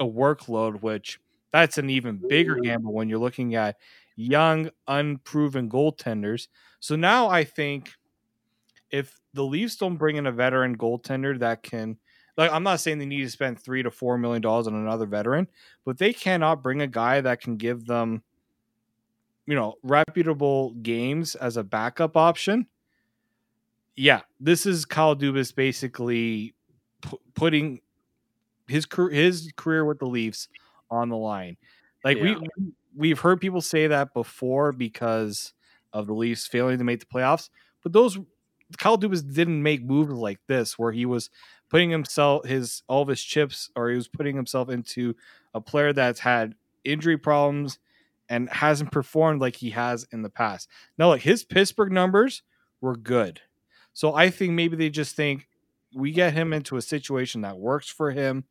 a 0.00 0.06
workload, 0.06 0.80
which 0.80 1.20
that's 1.52 1.76
an 1.76 1.90
even 1.90 2.22
bigger 2.26 2.54
gamble 2.54 2.94
when 2.94 3.10
you're 3.10 3.18
looking 3.18 3.54
at 3.54 3.76
young, 4.16 4.70
unproven 4.88 5.68
goaltenders. 5.68 6.48
So 6.80 6.96
now 6.96 7.28
I 7.28 7.44
think 7.44 7.92
if 8.90 9.20
the 9.34 9.44
Leafs 9.44 9.76
don't 9.76 9.98
bring 9.98 10.16
in 10.16 10.26
a 10.26 10.32
veteran 10.32 10.78
goaltender 10.78 11.38
that 11.40 11.62
can 11.62 11.98
like 12.38 12.50
I'm 12.50 12.62
not 12.62 12.80
saying 12.80 12.98
they 12.98 13.04
need 13.04 13.24
to 13.24 13.30
spend 13.30 13.60
three 13.60 13.82
to 13.82 13.90
four 13.90 14.16
million 14.16 14.40
dollars 14.40 14.68
on 14.68 14.74
another 14.74 15.04
veteran, 15.04 15.48
but 15.84 15.98
they 15.98 16.14
cannot 16.14 16.62
bring 16.62 16.80
a 16.80 16.86
guy 16.86 17.20
that 17.20 17.42
can 17.42 17.58
give 17.58 17.84
them 17.84 18.22
you 19.46 19.54
know 19.54 19.74
reputable 19.82 20.72
games 20.82 21.34
as 21.36 21.56
a 21.56 21.64
backup 21.64 22.16
option 22.16 22.66
yeah 23.94 24.20
this 24.40 24.66
is 24.66 24.84
Kyle 24.84 25.16
Dubas 25.16 25.54
basically 25.54 26.54
p- 27.02 27.18
putting 27.34 27.80
his 28.68 28.84
career 28.84 29.10
his 29.10 29.52
career 29.56 29.84
with 29.84 29.98
the 29.98 30.06
Leafs 30.06 30.48
on 30.90 31.08
the 31.08 31.16
line 31.16 31.56
like 32.04 32.18
yeah. 32.18 32.38
we 32.38 32.72
we've 32.96 33.20
heard 33.20 33.40
people 33.40 33.60
say 33.60 33.86
that 33.86 34.12
before 34.12 34.72
because 34.72 35.52
of 35.92 36.06
the 36.06 36.14
Leafs 36.14 36.46
failing 36.46 36.78
to 36.78 36.84
make 36.84 37.00
the 37.00 37.06
playoffs 37.06 37.48
but 37.82 37.92
those 37.92 38.18
Kyle 38.78 38.98
Dubas 38.98 39.32
didn't 39.32 39.62
make 39.62 39.84
moves 39.84 40.12
like 40.12 40.40
this 40.48 40.78
where 40.78 40.92
he 40.92 41.06
was 41.06 41.30
putting 41.68 41.90
himself 41.90 42.44
his 42.44 42.82
all 42.88 43.02
of 43.02 43.08
his 43.08 43.22
chips 43.22 43.70
or 43.76 43.90
he 43.90 43.96
was 43.96 44.08
putting 44.08 44.34
himself 44.36 44.68
into 44.68 45.14
a 45.54 45.60
player 45.60 45.92
that's 45.92 46.20
had 46.20 46.54
injury 46.84 47.16
problems 47.16 47.78
and 48.28 48.48
hasn't 48.50 48.92
performed 48.92 49.40
like 49.40 49.56
he 49.56 49.70
has 49.70 50.06
in 50.12 50.22
the 50.22 50.30
past. 50.30 50.68
Now, 50.98 51.08
like 51.08 51.22
his 51.22 51.44
Pittsburgh 51.44 51.92
numbers 51.92 52.42
were 52.80 52.96
good. 52.96 53.40
So 53.92 54.14
I 54.14 54.30
think 54.30 54.52
maybe 54.52 54.76
they 54.76 54.90
just 54.90 55.16
think 55.16 55.48
we 55.94 56.12
get 56.12 56.34
him 56.34 56.52
into 56.52 56.76
a 56.76 56.82
situation 56.82 57.40
that 57.42 57.58
works 57.58 57.88
for 57.88 58.10
him. 58.10 58.44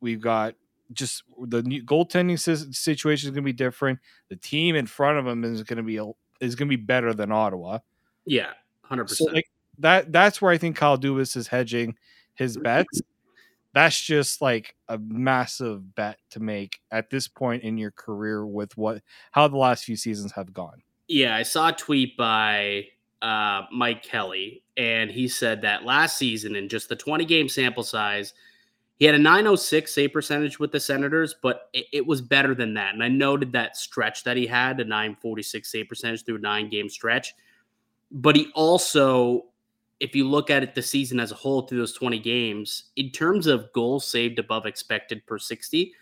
We've 0.00 0.20
got 0.20 0.54
just 0.92 1.24
the 1.46 1.62
new 1.62 1.82
goaltending 1.82 2.38
situation 2.74 3.28
is 3.28 3.34
going 3.34 3.42
to 3.42 3.48
be 3.48 3.52
different. 3.52 3.98
The 4.28 4.36
team 4.36 4.76
in 4.76 4.86
front 4.86 5.18
of 5.18 5.26
him 5.26 5.44
is 5.44 5.62
going 5.62 5.78
to 5.78 5.82
be 5.82 5.96
is 6.40 6.54
going 6.54 6.68
to 6.68 6.76
be 6.76 6.82
better 6.82 7.12
than 7.12 7.32
Ottawa. 7.32 7.80
Yeah, 8.24 8.52
hundred 8.82 9.10
so 9.10 9.24
percent. 9.24 9.34
Like 9.34 9.50
that 9.78 10.12
that's 10.12 10.40
where 10.40 10.52
I 10.52 10.58
think 10.58 10.76
Kyle 10.76 10.98
Dubas 10.98 11.36
is 11.36 11.48
hedging 11.48 11.96
his 12.34 12.56
mm-hmm. 12.56 12.62
bets. 12.62 13.02
That's 13.76 14.00
just 14.00 14.40
like 14.40 14.74
a 14.88 14.96
massive 14.96 15.94
bet 15.94 16.16
to 16.30 16.40
make 16.40 16.80
at 16.90 17.10
this 17.10 17.28
point 17.28 17.62
in 17.62 17.76
your 17.76 17.90
career 17.90 18.46
with 18.46 18.74
what 18.78 19.02
how 19.32 19.48
the 19.48 19.58
last 19.58 19.84
few 19.84 19.96
seasons 19.96 20.32
have 20.32 20.54
gone. 20.54 20.82
Yeah, 21.08 21.36
I 21.36 21.42
saw 21.42 21.68
a 21.68 21.72
tweet 21.72 22.16
by 22.16 22.86
uh, 23.20 23.64
Mike 23.70 24.02
Kelly, 24.02 24.62
and 24.78 25.10
he 25.10 25.28
said 25.28 25.60
that 25.60 25.84
last 25.84 26.16
season 26.16 26.56
in 26.56 26.70
just 26.70 26.88
the 26.88 26.96
20 26.96 27.26
game 27.26 27.50
sample 27.50 27.82
size, 27.82 28.32
he 28.96 29.04
had 29.04 29.14
a 29.14 29.18
906 29.18 29.92
save 29.94 30.10
percentage 30.10 30.58
with 30.58 30.72
the 30.72 30.80
Senators, 30.80 31.34
but 31.42 31.68
it, 31.74 31.84
it, 31.92 32.06
was 32.06 32.22
better 32.22 32.54
than 32.54 32.72
that. 32.74 32.94
And 32.94 33.04
I 33.04 33.08
noted 33.08 33.52
that 33.52 33.76
stretch 33.76 34.24
that 34.24 34.38
he 34.38 34.46
had, 34.46 34.80
a 34.80 34.84
946 34.84 35.70
save 35.70 35.86
percentage 35.86 36.24
through 36.24 36.36
a 36.36 36.38
nine 36.38 36.70
game 36.70 36.88
stretch. 36.88 37.34
But 38.10 38.36
he 38.36 38.50
also, 38.54 39.44
if 40.00 40.14
you 40.14 40.28
look 40.28 40.50
at 40.50 40.62
it 40.62 40.74
the 40.74 40.82
season 40.82 41.18
as 41.18 41.32
a 41.32 41.36
whole 41.36 41.62
through 41.62 41.78
those 41.78 41.94
20 41.94 42.18
games, 42.18 42.84
in 42.96 43.10
terms 43.10 43.46
of 43.46 43.72
goals 43.72 44.06
saved 44.06 44.38
above 44.38 44.66
expected 44.66 45.26
per 45.26 45.38
60, 45.38 45.92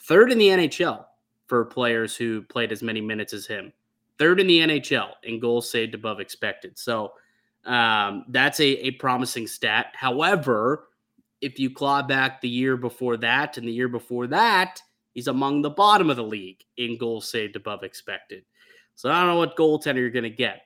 third 0.00 0.32
in 0.32 0.38
the 0.38 0.48
NHL 0.48 1.04
for 1.46 1.64
players 1.64 2.16
who 2.16 2.42
played 2.42 2.72
as 2.72 2.82
many 2.82 3.00
minutes 3.00 3.32
as 3.32 3.46
him. 3.46 3.72
Third 4.18 4.40
in 4.40 4.46
the 4.46 4.60
NHL 4.60 5.10
in 5.24 5.40
goals 5.40 5.70
saved 5.70 5.94
above 5.94 6.20
expected. 6.20 6.78
So 6.78 7.12
um, 7.64 8.24
that's 8.28 8.60
a, 8.60 8.86
a 8.86 8.92
promising 8.92 9.46
stat. 9.46 9.86
However, 9.94 10.88
if 11.40 11.58
you 11.58 11.70
claw 11.70 12.02
back 12.02 12.40
the 12.40 12.48
year 12.48 12.76
before 12.76 13.16
that 13.18 13.58
and 13.58 13.66
the 13.68 13.72
year 13.72 13.88
before 13.88 14.26
that, 14.28 14.80
he's 15.12 15.28
among 15.28 15.62
the 15.62 15.70
bottom 15.70 16.08
of 16.08 16.16
the 16.16 16.22
league 16.22 16.62
in 16.76 16.96
goals 16.96 17.28
saved 17.28 17.56
above 17.56 17.82
expected. 17.82 18.44
So 18.94 19.10
I 19.10 19.20
don't 19.20 19.28
know 19.28 19.38
what 19.38 19.56
goaltender 19.56 19.96
you're 19.96 20.10
going 20.10 20.22
to 20.22 20.30
get. 20.30 20.62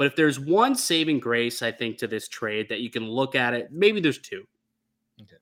But 0.00 0.06
if 0.06 0.16
there's 0.16 0.40
one 0.40 0.76
saving 0.76 1.20
grace, 1.20 1.60
I 1.60 1.72
think, 1.72 1.98
to 1.98 2.06
this 2.06 2.26
trade 2.26 2.70
that 2.70 2.80
you 2.80 2.88
can 2.88 3.06
look 3.06 3.34
at 3.34 3.52
it, 3.52 3.68
maybe 3.70 4.00
there's 4.00 4.16
two. 4.16 4.44
Okay. 5.20 5.36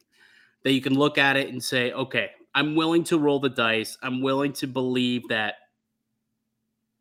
That 0.65 0.73
you 0.73 0.81
can 0.81 0.99
look 0.99 1.17
at 1.17 1.37
it 1.37 1.51
and 1.51 1.63
say, 1.63 1.93
okay, 1.93 2.33
I'm 2.57 2.75
willing 2.75 3.05
to 3.05 3.21
roll 3.21 3.39
the 3.39 3.51
dice. 3.51 3.97
I'm 4.03 4.21
willing 4.21 4.53
to 4.55 4.67
believe 4.67 5.29
that 5.29 5.55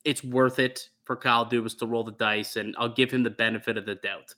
it's 0.05 0.23
worth 0.23 0.59
it 0.59 0.89
for 1.03 1.15
Kyle 1.15 1.47
Dubas 1.49 1.75
to 1.79 1.87
roll 1.87 2.03
the 2.03 2.11
dice, 2.11 2.57
and 2.57 2.75
I'll 2.77 2.93
give 2.93 3.09
him 3.09 3.23
the 3.23 3.31
benefit 3.31 3.75
of 3.75 3.87
the 3.87 3.95
doubt. 3.95 4.35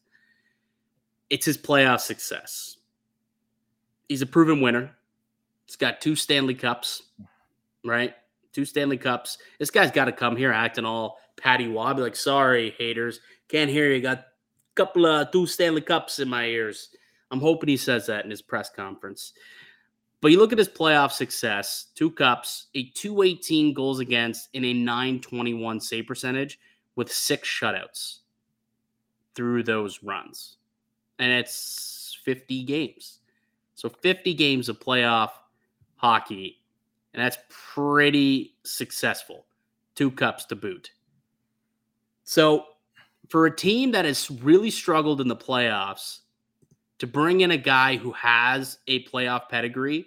It's 1.30 1.46
his 1.46 1.58
playoff 1.58 2.00
success. 2.00 2.78
He's 4.08 4.22
a 4.22 4.28
proven 4.28 4.62
winner. 4.62 4.96
He's 5.66 5.76
got 5.76 6.00
two 6.00 6.16
Stanley 6.16 6.56
Cups, 6.56 7.04
right? 7.84 8.16
Two 8.54 8.64
Stanley 8.64 8.98
Cups. 8.98 9.40
This 9.60 9.72
guy's 9.72 9.92
got 9.92 10.06
to 10.06 10.14
come 10.14 10.38
here 10.38 10.54
acting 10.54 10.86
all 10.86 11.18
patty 11.39 11.67
wah. 11.67 11.93
Be 11.93 12.01
like, 12.01 12.15
sorry, 12.15 12.75
haters, 12.77 13.19
can't 13.48 13.69
hear 13.69 13.91
you. 13.91 14.01
Got 14.01 14.19
a 14.19 14.25
couple 14.75 15.05
of 15.05 15.31
two 15.31 15.48
Stanley 15.48 15.81
Cups 15.81 16.19
in 16.19 16.29
my 16.29 16.46
ears. 16.46 16.89
I'm 17.31 17.39
hoping 17.39 17.69
he 17.69 17.77
says 17.77 18.08
that 18.08 18.25
in 18.25 18.31
his 18.31 18.41
press 18.41 18.69
conference. 18.69 19.34
But 20.22 20.31
you 20.31 20.38
look 20.38 20.51
at 20.51 20.58
his 20.58 20.69
playoff 20.69 21.12
success 21.12 21.88
two 21.96 22.12
cups, 22.12 22.67
a 22.75 22.89
218 22.89 23.74
goals 23.74 24.00
against, 24.00 24.50
and 24.53 24.65
a 24.65 24.74
921 24.74 25.79
save 25.79 26.08
percentage 26.08 26.60
with 26.96 27.12
six 27.12 27.48
shutouts 27.48 28.19
through 29.36 29.63
those 29.63 30.03
runs. 30.03 30.58
And 31.19 31.31
it's 31.31 32.17
50 32.25 32.63
games. 32.63 33.19
So 33.75 33.88
50 33.88 34.34
games 34.34 34.67
of 34.67 34.79
playoff 34.79 35.29
hockey. 35.96 36.60
And 37.13 37.24
that's 37.24 37.38
pretty 37.50 38.55
successful. 38.63 39.46
Two 39.96 40.12
cups 40.12 40.46
to 40.46 40.55
boot. 40.55 40.91
So 42.30 42.66
for 43.30 43.48
a 43.48 43.56
team 43.56 43.90
that 43.94 44.06
has 44.06 44.30
really 44.30 44.70
struggled 44.70 45.20
in 45.20 45.28
the 45.28 45.36
playoffs, 45.36 46.20
to 47.00 47.08
bring 47.08 47.42
in 47.42 47.50
a 47.50 47.58
guy 47.58 47.96
who 47.96 48.12
has 48.12 48.78
a 48.86 49.04
playoff 49.06 49.50
pedigree, 49.50 50.06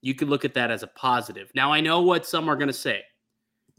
you 0.00 0.16
could 0.16 0.28
look 0.28 0.44
at 0.44 0.54
that 0.54 0.72
as 0.72 0.82
a 0.82 0.88
positive. 0.88 1.48
Now, 1.54 1.72
I 1.72 1.80
know 1.80 2.02
what 2.02 2.26
some 2.26 2.48
are 2.48 2.56
going 2.56 2.66
to 2.66 2.72
say. 2.72 3.04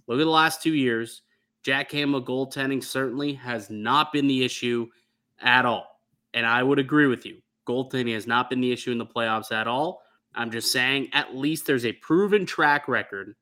Look 0.07 0.21
at 0.21 0.23
the 0.23 0.29
last 0.29 0.63
two 0.63 0.73
years. 0.73 1.23
Jack 1.63 1.89
Campbell 1.89 2.23
goaltending 2.23 2.81
certainly 2.81 3.33
has 3.33 3.69
not 3.69 4.13
been 4.13 4.27
the 4.27 4.45
issue 4.45 4.87
at 5.41 5.65
all. 5.65 5.99
And 6.33 6.45
I 6.45 6.63
would 6.63 6.79
agree 6.79 7.07
with 7.07 7.25
you. 7.25 7.41
Goaltending 7.67 8.13
has 8.13 8.25
not 8.25 8.49
been 8.49 8.61
the 8.61 8.71
issue 8.71 8.93
in 8.93 8.99
the 8.99 9.05
playoffs 9.05 9.51
at 9.51 9.67
all. 9.67 10.01
I'm 10.33 10.49
just 10.49 10.71
saying, 10.71 11.09
at 11.11 11.35
least 11.35 11.65
there's 11.65 11.85
a 11.85 11.91
proven 11.91 12.45
track 12.45 12.87
record 12.87 13.35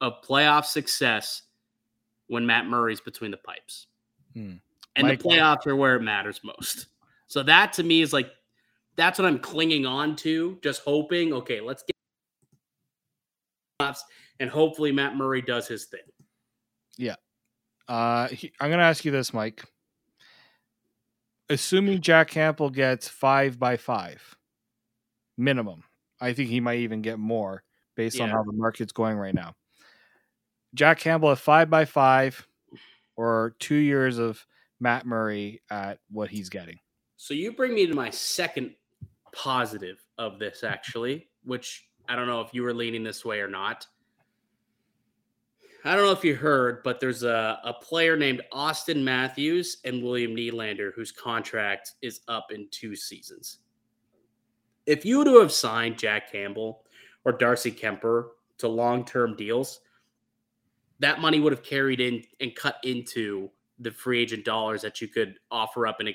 of 0.00 0.14
playoff 0.28 0.64
success 0.64 1.42
when 2.28 2.46
Matt 2.46 2.66
Murray's 2.66 3.00
between 3.00 3.30
the 3.30 3.36
pipes. 3.36 3.86
Hmm. 4.32 4.54
And 4.96 5.08
Mike, 5.08 5.20
the 5.20 5.28
playoffs 5.28 5.66
are 5.66 5.76
where 5.76 5.96
it 5.96 6.02
matters 6.02 6.40
most. 6.44 6.86
So 7.26 7.42
that 7.42 7.72
to 7.74 7.82
me 7.82 8.00
is 8.02 8.12
like 8.12 8.30
that's 8.96 9.18
what 9.18 9.26
I'm 9.26 9.38
clinging 9.38 9.86
on 9.86 10.16
to, 10.16 10.58
just 10.62 10.82
hoping, 10.82 11.32
okay, 11.32 11.60
let's 11.60 11.82
get 11.82 11.94
and 14.40 14.50
hopefully 14.50 14.92
Matt 14.92 15.16
Murray 15.16 15.42
does 15.42 15.66
his 15.66 15.86
thing. 15.86 16.00
Yeah. 16.96 17.16
Uh, 17.88 18.28
he, 18.28 18.52
I'm 18.60 18.70
going 18.70 18.78
to 18.78 18.84
ask 18.84 19.04
you 19.04 19.10
this, 19.10 19.34
Mike. 19.34 19.64
Assuming 21.50 22.00
Jack 22.00 22.28
Campbell 22.28 22.70
gets 22.70 23.08
five 23.08 23.58
by 23.58 23.76
five 23.76 24.36
minimum, 25.36 25.82
I 26.20 26.32
think 26.32 26.48
he 26.48 26.60
might 26.60 26.78
even 26.78 27.02
get 27.02 27.18
more 27.18 27.62
based 27.96 28.18
yeah. 28.18 28.24
on 28.24 28.30
how 28.30 28.42
the 28.42 28.52
market's 28.52 28.92
going 28.92 29.16
right 29.16 29.34
now. 29.34 29.54
Jack 30.74 30.98
Campbell 30.98 31.32
at 31.32 31.38
five 31.38 31.70
by 31.70 31.84
five 31.84 32.46
or 33.16 33.54
two 33.58 33.76
years 33.76 34.18
of 34.18 34.44
Matt 34.80 35.06
Murray 35.06 35.62
at 35.70 35.98
what 36.10 36.30
he's 36.30 36.48
getting. 36.48 36.78
So 37.16 37.32
you 37.32 37.52
bring 37.52 37.74
me 37.74 37.86
to 37.86 37.94
my 37.94 38.10
second 38.10 38.74
positive 39.32 40.04
of 40.18 40.38
this, 40.38 40.64
actually, 40.64 41.28
which 41.44 41.88
I 42.08 42.16
don't 42.16 42.26
know 42.26 42.40
if 42.40 42.52
you 42.52 42.62
were 42.62 42.74
leaning 42.74 43.04
this 43.04 43.24
way 43.24 43.40
or 43.40 43.48
not. 43.48 43.86
I 45.86 45.94
don't 45.94 46.04
know 46.04 46.12
if 46.12 46.24
you 46.24 46.34
heard, 46.34 46.82
but 46.82 46.98
there's 46.98 47.24
a, 47.24 47.60
a 47.62 47.74
player 47.74 48.16
named 48.16 48.40
Auston 48.52 49.02
Matthews 49.02 49.78
and 49.84 50.02
William 50.02 50.34
Nylander 50.34 50.92
whose 50.94 51.12
contract 51.12 51.92
is 52.00 52.20
up 52.26 52.46
in 52.52 52.68
two 52.70 52.96
seasons. 52.96 53.58
If 54.86 55.04
you 55.04 55.18
were 55.18 55.24
to 55.26 55.40
have 55.40 55.52
signed 55.52 55.98
Jack 55.98 56.32
Campbell 56.32 56.84
or 57.24 57.32
Darcy 57.32 57.70
Kuemper 57.70 58.28
to 58.58 58.68
long 58.68 59.04
term 59.04 59.36
deals, 59.36 59.80
that 61.00 61.20
money 61.20 61.40
would 61.40 61.52
have 61.52 61.62
carried 61.62 62.00
in 62.00 62.22
and 62.40 62.54
cut 62.54 62.76
into 62.84 63.50
the 63.78 63.90
free 63.90 64.20
agent 64.20 64.44
dollars 64.44 64.82
that 64.82 65.00
you 65.00 65.08
could 65.08 65.36
offer 65.50 65.86
up 65.86 66.00
an 66.00 66.08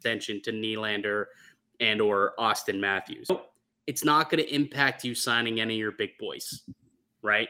extension 0.00 0.42
to 0.42 0.52
Nylander 0.52 1.26
and 1.80 2.00
or 2.00 2.34
Auston 2.38 2.80
Matthews. 2.80 3.28
It's 3.86 4.04
not 4.04 4.30
going 4.30 4.42
to 4.42 4.54
impact 4.54 5.04
you 5.04 5.14
signing 5.14 5.60
any 5.60 5.74
of 5.74 5.78
your 5.78 5.92
big 5.92 6.10
boys, 6.18 6.62
right? 7.22 7.48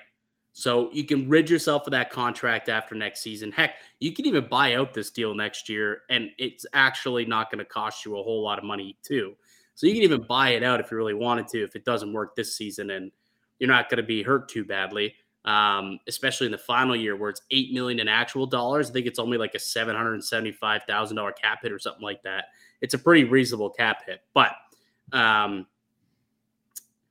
So 0.52 0.90
you 0.92 1.04
can 1.04 1.28
rid 1.28 1.48
yourself 1.48 1.86
of 1.86 1.92
that 1.92 2.10
contract 2.10 2.68
after 2.68 2.94
next 2.94 3.20
season. 3.22 3.52
Heck, 3.52 3.76
you 4.00 4.12
can 4.12 4.26
even 4.26 4.46
buy 4.48 4.74
out 4.74 4.92
this 4.92 5.10
deal 5.10 5.34
next 5.34 5.68
year, 5.68 6.02
and 6.10 6.30
it's 6.38 6.66
actually 6.74 7.24
not 7.24 7.50
going 7.50 7.58
to 7.58 7.64
cost 7.64 8.04
you 8.04 8.18
a 8.18 8.22
whole 8.22 8.42
lot 8.42 8.58
of 8.58 8.64
money 8.64 8.98
too. 9.02 9.34
So 9.82 9.88
you 9.88 9.94
can 9.94 10.02
even 10.04 10.22
buy 10.22 10.50
it 10.50 10.62
out 10.62 10.78
if 10.78 10.92
you 10.92 10.96
really 10.96 11.14
wanted 11.14 11.48
to, 11.48 11.64
if 11.64 11.74
it 11.74 11.84
doesn't 11.84 12.12
work 12.12 12.36
this 12.36 12.56
season, 12.56 12.90
and 12.90 13.10
you're 13.58 13.68
not 13.68 13.88
going 13.88 13.96
to 13.96 14.04
be 14.04 14.22
hurt 14.22 14.48
too 14.48 14.64
badly 14.64 15.14
um, 15.44 15.98
especially 16.06 16.46
in 16.46 16.52
the 16.52 16.58
final 16.58 16.94
year 16.94 17.16
where 17.16 17.30
it's 17.30 17.42
eight 17.50 17.72
million 17.72 18.00
in 18.00 18.08
actual 18.08 18.46
dollars. 18.46 18.90
I 18.90 18.92
think 18.92 19.06
it's 19.06 19.18
only 19.18 19.38
like 19.38 19.54
a 19.54 19.58
seven 19.58 19.96
hundred 19.96 20.14
and 20.14 20.24
seventy-five 20.24 20.84
thousand 20.84 21.16
dollar 21.16 21.32
cap 21.32 21.60
hit 21.62 21.72
or 21.72 21.78
something 21.78 22.02
like 22.02 22.22
that. 22.22 22.46
It's 22.80 22.94
a 22.94 22.98
pretty 22.98 23.24
reasonable 23.24 23.70
cap 23.70 24.04
hit, 24.06 24.20
but 24.34 24.52
um, 25.12 25.66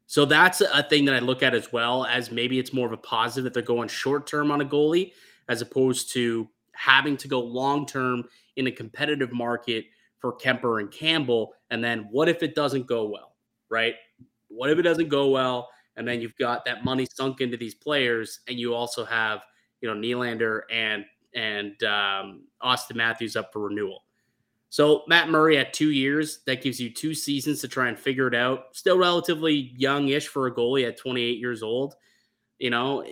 so 0.07 0.25
that's 0.25 0.61
a 0.61 0.83
thing 0.83 1.05
that 1.05 1.15
I 1.15 1.19
look 1.19 1.43
at 1.43 1.53
as 1.53 1.71
well 1.71 2.05
as 2.05 2.31
maybe 2.31 2.59
it's 2.59 2.73
more 2.73 2.85
of 2.85 2.93
a 2.93 2.97
positive 2.97 3.45
that 3.45 3.53
they're 3.53 3.63
going 3.63 3.89
short 3.89 4.27
term 4.27 4.51
on 4.51 4.61
a 4.61 4.65
goalie 4.65 5.13
as 5.49 5.61
opposed 5.61 6.11
to 6.13 6.49
having 6.73 7.17
to 7.17 7.27
go 7.27 7.39
long 7.39 7.85
term 7.85 8.23
in 8.55 8.67
a 8.67 8.71
competitive 8.71 9.31
market 9.31 9.85
for 10.21 10.37
Kuemper 10.37 10.79
and 10.79 10.91
Campbell. 10.91 11.53
And 11.69 11.83
then 11.83 12.07
what 12.11 12.29
if 12.29 12.43
it 12.43 12.55
doesn't 12.55 12.87
go 12.87 13.09
well, 13.09 13.35
right? 13.69 13.95
What 14.47 14.69
if 14.69 14.79
it 14.79 14.83
doesn't 14.83 15.09
go 15.09 15.29
well? 15.29 15.67
and 15.95 16.07
then 16.07 16.21
you've 16.21 16.35
got 16.37 16.65
that 16.65 16.85
money 16.85 17.05
sunk 17.05 17.41
into 17.41 17.57
these 17.57 17.75
players, 17.75 18.39
and 18.47 18.57
you 18.59 18.73
also 18.73 19.05
have 19.05 19.41
you 19.81 19.89
know 19.89 19.95
Nylander 19.95 20.61
and 20.71 21.05
and 21.33 21.81
um, 21.83 22.43
Auston 22.61 22.95
Matthews 22.95 23.35
up 23.35 23.51
for 23.51 23.67
renewal. 23.67 24.03
So 24.69 25.03
Matt 25.07 25.29
Murray 25.29 25.57
at 25.57 25.73
two 25.73 25.91
years, 25.91 26.39
that 26.45 26.61
gives 26.61 26.79
you 26.79 26.89
two 26.93 27.13
seasons 27.13 27.59
to 27.59 27.67
try 27.67 27.89
and 27.89 27.99
figure 27.99 28.27
it 28.27 28.35
out. 28.35 28.75
Still 28.75 28.97
relatively 28.97 29.73
youngish 29.75 30.27
for 30.27 30.47
a 30.47 30.51
goalie 30.51 30.87
at 30.87 30.97
28 30.97 31.39
years 31.39 31.61
old. 31.61 31.95
You 32.57 32.69
know, 32.69 33.03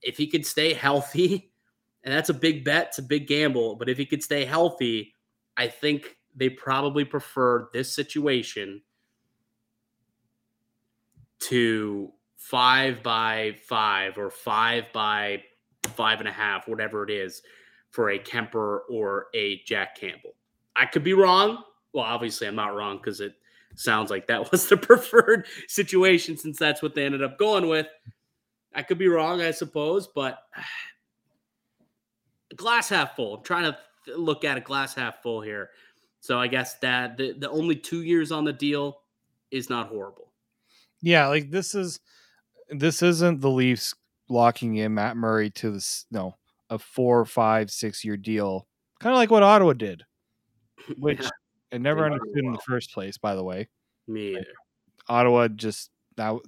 if 0.00 0.16
he 0.16 0.28
could 0.28 0.46
stay 0.46 0.72
healthy, 0.72 1.52
and 2.04 2.14
that's 2.14 2.30
a 2.30 2.34
big 2.34 2.64
bet, 2.64 2.88
it's 2.88 2.98
a 2.98 3.02
big 3.02 3.26
gamble. 3.26 3.74
But 3.76 3.88
if 3.88 3.98
he 3.98 4.06
could 4.06 4.22
stay 4.22 4.44
healthy, 4.44 5.12
I 5.56 5.66
think 5.66 6.16
they 6.34 6.48
probably 6.48 7.04
prefer 7.04 7.68
this 7.72 7.94
situation 7.94 8.82
to 11.40 12.12
five 12.36 13.02
by 13.02 13.56
five 13.66 14.18
or 14.18 14.30
five 14.30 14.84
by 14.92 15.42
five 15.88 16.20
and 16.20 16.28
a 16.28 16.32
half, 16.32 16.68
whatever 16.68 17.04
it 17.04 17.10
is, 17.10 17.42
for 17.90 18.10
a 18.10 18.18
Kuemper 18.18 18.80
or 18.90 19.26
a 19.34 19.62
Jack 19.64 19.96
Campbell. 19.96 20.34
I 20.76 20.86
could 20.86 21.04
be 21.04 21.12
wrong. 21.12 21.62
Well, 21.92 22.04
obviously, 22.04 22.46
I'm 22.46 22.54
not 22.54 22.74
wrong 22.74 22.96
because 22.96 23.20
it 23.20 23.34
sounds 23.74 24.10
like 24.10 24.26
that 24.28 24.42
was 24.52 24.66
the 24.66 24.76
preferred 24.76 25.46
situation 25.68 26.36
since 26.36 26.58
that's 26.58 26.82
what 26.82 26.94
they 26.94 27.04
ended 27.04 27.22
up 27.22 27.38
going 27.38 27.68
with. 27.68 27.88
I 28.74 28.82
could 28.82 28.98
be 28.98 29.08
wrong, 29.08 29.42
I 29.42 29.50
suppose, 29.50 30.06
but 30.06 30.38
glass 32.56 32.88
half 32.88 33.16
full. 33.16 33.36
I'm 33.36 33.42
trying 33.42 33.72
to 33.72 34.16
look 34.16 34.44
at 34.44 34.56
a 34.56 34.60
glass 34.60 34.94
half 34.94 35.22
full 35.22 35.40
here. 35.40 35.70
So 36.22 36.38
I 36.38 36.46
guess 36.46 36.74
that 36.74 37.16
the, 37.16 37.32
the 37.32 37.50
only 37.50 37.74
two 37.74 38.02
years 38.02 38.30
on 38.30 38.44
the 38.44 38.52
deal 38.52 39.00
is 39.50 39.68
not 39.68 39.88
horrible. 39.88 40.30
Yeah, 41.00 41.26
like 41.26 41.50
this 41.50 41.74
is 41.74 41.98
this 42.70 43.02
isn't 43.02 43.40
the 43.40 43.50
Leafs 43.50 43.92
locking 44.28 44.76
in 44.76 44.94
Matt 44.94 45.16
Murray 45.16 45.50
to 45.50 45.72
this 45.72 46.06
no 46.12 46.36
a 46.70 46.78
four, 46.78 47.24
five, 47.24 47.72
six 47.72 48.04
year 48.04 48.16
deal, 48.16 48.68
kind 49.00 49.12
of 49.12 49.16
like 49.16 49.32
what 49.32 49.42
Ottawa 49.42 49.72
did, 49.72 50.04
which 50.96 51.22
yeah. 51.22 51.28
I 51.72 51.78
never 51.78 52.06
understood 52.06 52.44
in 52.44 52.52
the 52.52 52.60
first 52.68 52.92
place. 52.92 53.18
By 53.18 53.34
the 53.34 53.42
way, 53.42 53.68
me 54.06 54.36
like, 54.36 54.46
Ottawa 55.08 55.48
just 55.48 55.90
that 56.16 56.38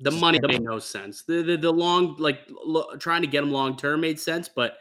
the 0.00 0.10
just 0.10 0.20
money 0.20 0.40
made 0.42 0.62
no 0.62 0.80
sense. 0.80 1.22
The 1.22 1.42
the, 1.42 1.56
the 1.56 1.72
long 1.72 2.16
like 2.18 2.40
lo, 2.50 2.96
trying 2.96 3.22
to 3.22 3.28
get 3.28 3.44
him 3.44 3.52
long 3.52 3.76
term 3.76 4.00
made 4.00 4.18
sense, 4.18 4.48
but 4.48 4.72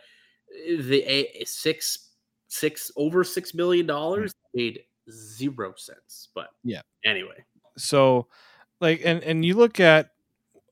uh, 0.52 0.82
the 0.82 1.04
a, 1.04 1.46
six 1.46 2.09
six 2.50 2.92
over 2.98 3.24
six 3.24 3.54
million 3.54 3.86
dollars 3.86 4.36
made 4.54 4.82
zero 5.10 5.74
sense. 5.78 6.28
But 6.36 6.50
yeah, 6.64 6.82
anyway. 7.06 7.46
So, 7.78 8.28
like, 8.82 9.02
and 9.06 9.24
and 9.24 9.46
you 9.46 9.56
look 9.56 9.80
at 9.80 10.12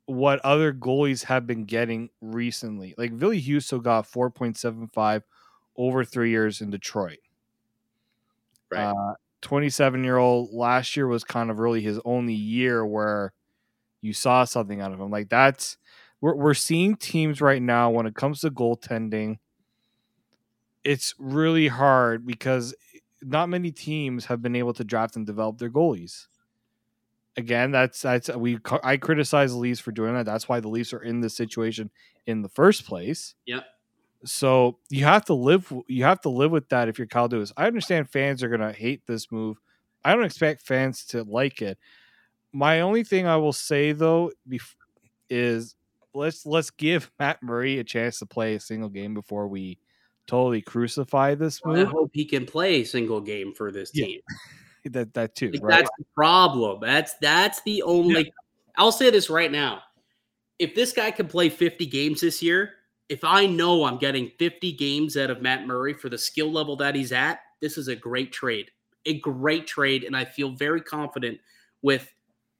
what 0.07 0.39
other 0.39 0.73
goalies 0.73 1.23
have 1.23 1.47
been 1.47 1.65
getting 1.65 2.09
recently. 2.21 2.93
Like 2.97 3.13
Ville 3.13 3.31
Husso 3.31 3.81
got 3.81 4.05
four 4.05 4.29
point 4.29 4.57
seven 4.57 4.87
five 4.87 5.23
over 5.77 6.03
three 6.03 6.31
years 6.31 6.61
in 6.61 6.69
Detroit. 6.69 7.19
Right. 8.69 8.93
27 9.43 10.01
uh, 10.01 10.03
year 10.03 10.17
old 10.17 10.51
last 10.51 10.97
year 10.97 11.07
was 11.07 11.23
kind 11.23 11.49
of 11.49 11.59
really 11.59 11.81
his 11.81 11.99
only 12.03 12.33
year 12.33 12.85
where 12.85 13.31
you 14.01 14.11
saw 14.11 14.43
something 14.43 14.81
out 14.81 14.91
of 14.91 14.99
him. 14.99 15.09
Like 15.09 15.29
that's 15.29 15.77
we're 16.21 16.35
we're 16.35 16.53
seeing 16.53 16.95
teams 16.95 17.41
right 17.41 17.61
now 17.61 17.89
when 17.91 18.05
it 18.07 18.15
comes 18.15 18.41
to 18.41 18.49
goaltending 18.49 19.37
it's 20.87 21.13
really 21.19 21.67
hard 21.67 22.25
because 22.25 22.73
not 23.21 23.49
many 23.49 23.71
teams 23.71 24.25
have 24.25 24.41
been 24.41 24.55
able 24.55 24.73
to 24.73 24.85
draft 24.85 25.17
and 25.17 25.27
develop 25.27 25.57
their 25.57 25.69
goalies. 25.69 26.27
Again, 27.35 27.71
that's 27.71 28.01
that's 28.01 28.29
we 28.29 28.57
I 28.83 28.95
criticize 28.95 29.51
the 29.51 29.57
Leafs 29.57 29.81
for 29.81 29.91
doing 29.91 30.13
that. 30.13 30.25
That's 30.25 30.47
why 30.47 30.61
the 30.61 30.69
Leafs 30.69 30.93
are 30.93 31.03
in 31.03 31.19
this 31.19 31.35
situation 31.35 31.91
in 32.25 32.41
the 32.41 32.47
first 32.47 32.85
place. 32.85 33.35
Yep. 33.45 33.65
So 34.23 34.79
you 34.89 35.03
have 35.03 35.25
to 35.25 35.33
live 35.33 35.71
you 35.87 36.05
have 36.05 36.21
to 36.21 36.29
live 36.29 36.51
with 36.51 36.69
that 36.69 36.87
if 36.87 36.97
you're 36.97 37.05
Kyle 37.05 37.27
Dubas. 37.27 37.51
I 37.57 37.67
understand 37.67 38.09
fans 38.09 38.41
are 38.41 38.49
gonna 38.49 38.71
hate 38.71 39.05
this 39.05 39.29
move. 39.29 39.57
I 40.05 40.15
don't 40.15 40.23
expect 40.23 40.65
fans 40.65 41.03
to 41.07 41.23
like 41.23 41.61
it. 41.61 41.77
My 42.53 42.79
only 42.79 43.03
thing 43.03 43.27
I 43.27 43.35
will 43.35 43.53
say 43.53 43.91
though 43.91 44.31
is 45.29 45.75
let's 46.13 46.45
let's 46.45 46.71
give 46.71 47.11
Matt 47.19 47.43
Murray 47.43 47.77
a 47.77 47.83
chance 47.83 48.19
to 48.19 48.25
play 48.25 48.55
a 48.55 48.59
single 48.61 48.89
game 48.89 49.13
before 49.13 49.49
we 49.49 49.79
totally 50.27 50.61
crucify 50.61 51.35
this 51.35 51.63
move. 51.65 51.87
I 51.87 51.91
hope 51.91 52.11
he 52.13 52.25
can 52.25 52.45
play 52.45 52.81
a 52.81 52.83
single 52.83 53.21
game 53.21 53.53
for 53.53 53.71
this 53.71 53.91
team. 53.91 54.19
Yeah. 54.83 54.91
that 54.91 55.13
that 55.13 55.35
too. 55.35 55.51
Like, 55.51 55.63
right? 55.63 55.77
That's 55.79 55.89
the 55.97 56.05
problem. 56.15 56.79
That's 56.81 57.13
that's 57.15 57.61
the 57.63 57.81
only. 57.83 58.25
Yeah. 58.25 58.31
I'll 58.77 58.91
say 58.91 59.09
this 59.09 59.29
right 59.29 59.51
now: 59.51 59.81
if 60.59 60.75
this 60.75 60.93
guy 60.93 61.11
can 61.11 61.27
play 61.27 61.49
50 61.49 61.85
games 61.87 62.21
this 62.21 62.41
year, 62.41 62.73
if 63.09 63.23
I 63.23 63.45
know 63.45 63.85
I'm 63.85 63.97
getting 63.97 64.31
50 64.37 64.73
games 64.73 65.17
out 65.17 65.29
of 65.29 65.41
Matt 65.41 65.65
Murray 65.65 65.93
for 65.93 66.09
the 66.09 66.17
skill 66.17 66.51
level 66.51 66.75
that 66.77 66.95
he's 66.95 67.11
at, 67.11 67.39
this 67.61 67.77
is 67.77 67.87
a 67.87 67.95
great 67.95 68.31
trade. 68.31 68.69
A 69.05 69.19
great 69.19 69.67
trade, 69.67 70.03
and 70.03 70.15
I 70.15 70.25
feel 70.25 70.51
very 70.51 70.81
confident 70.81 71.39
with 71.81 72.13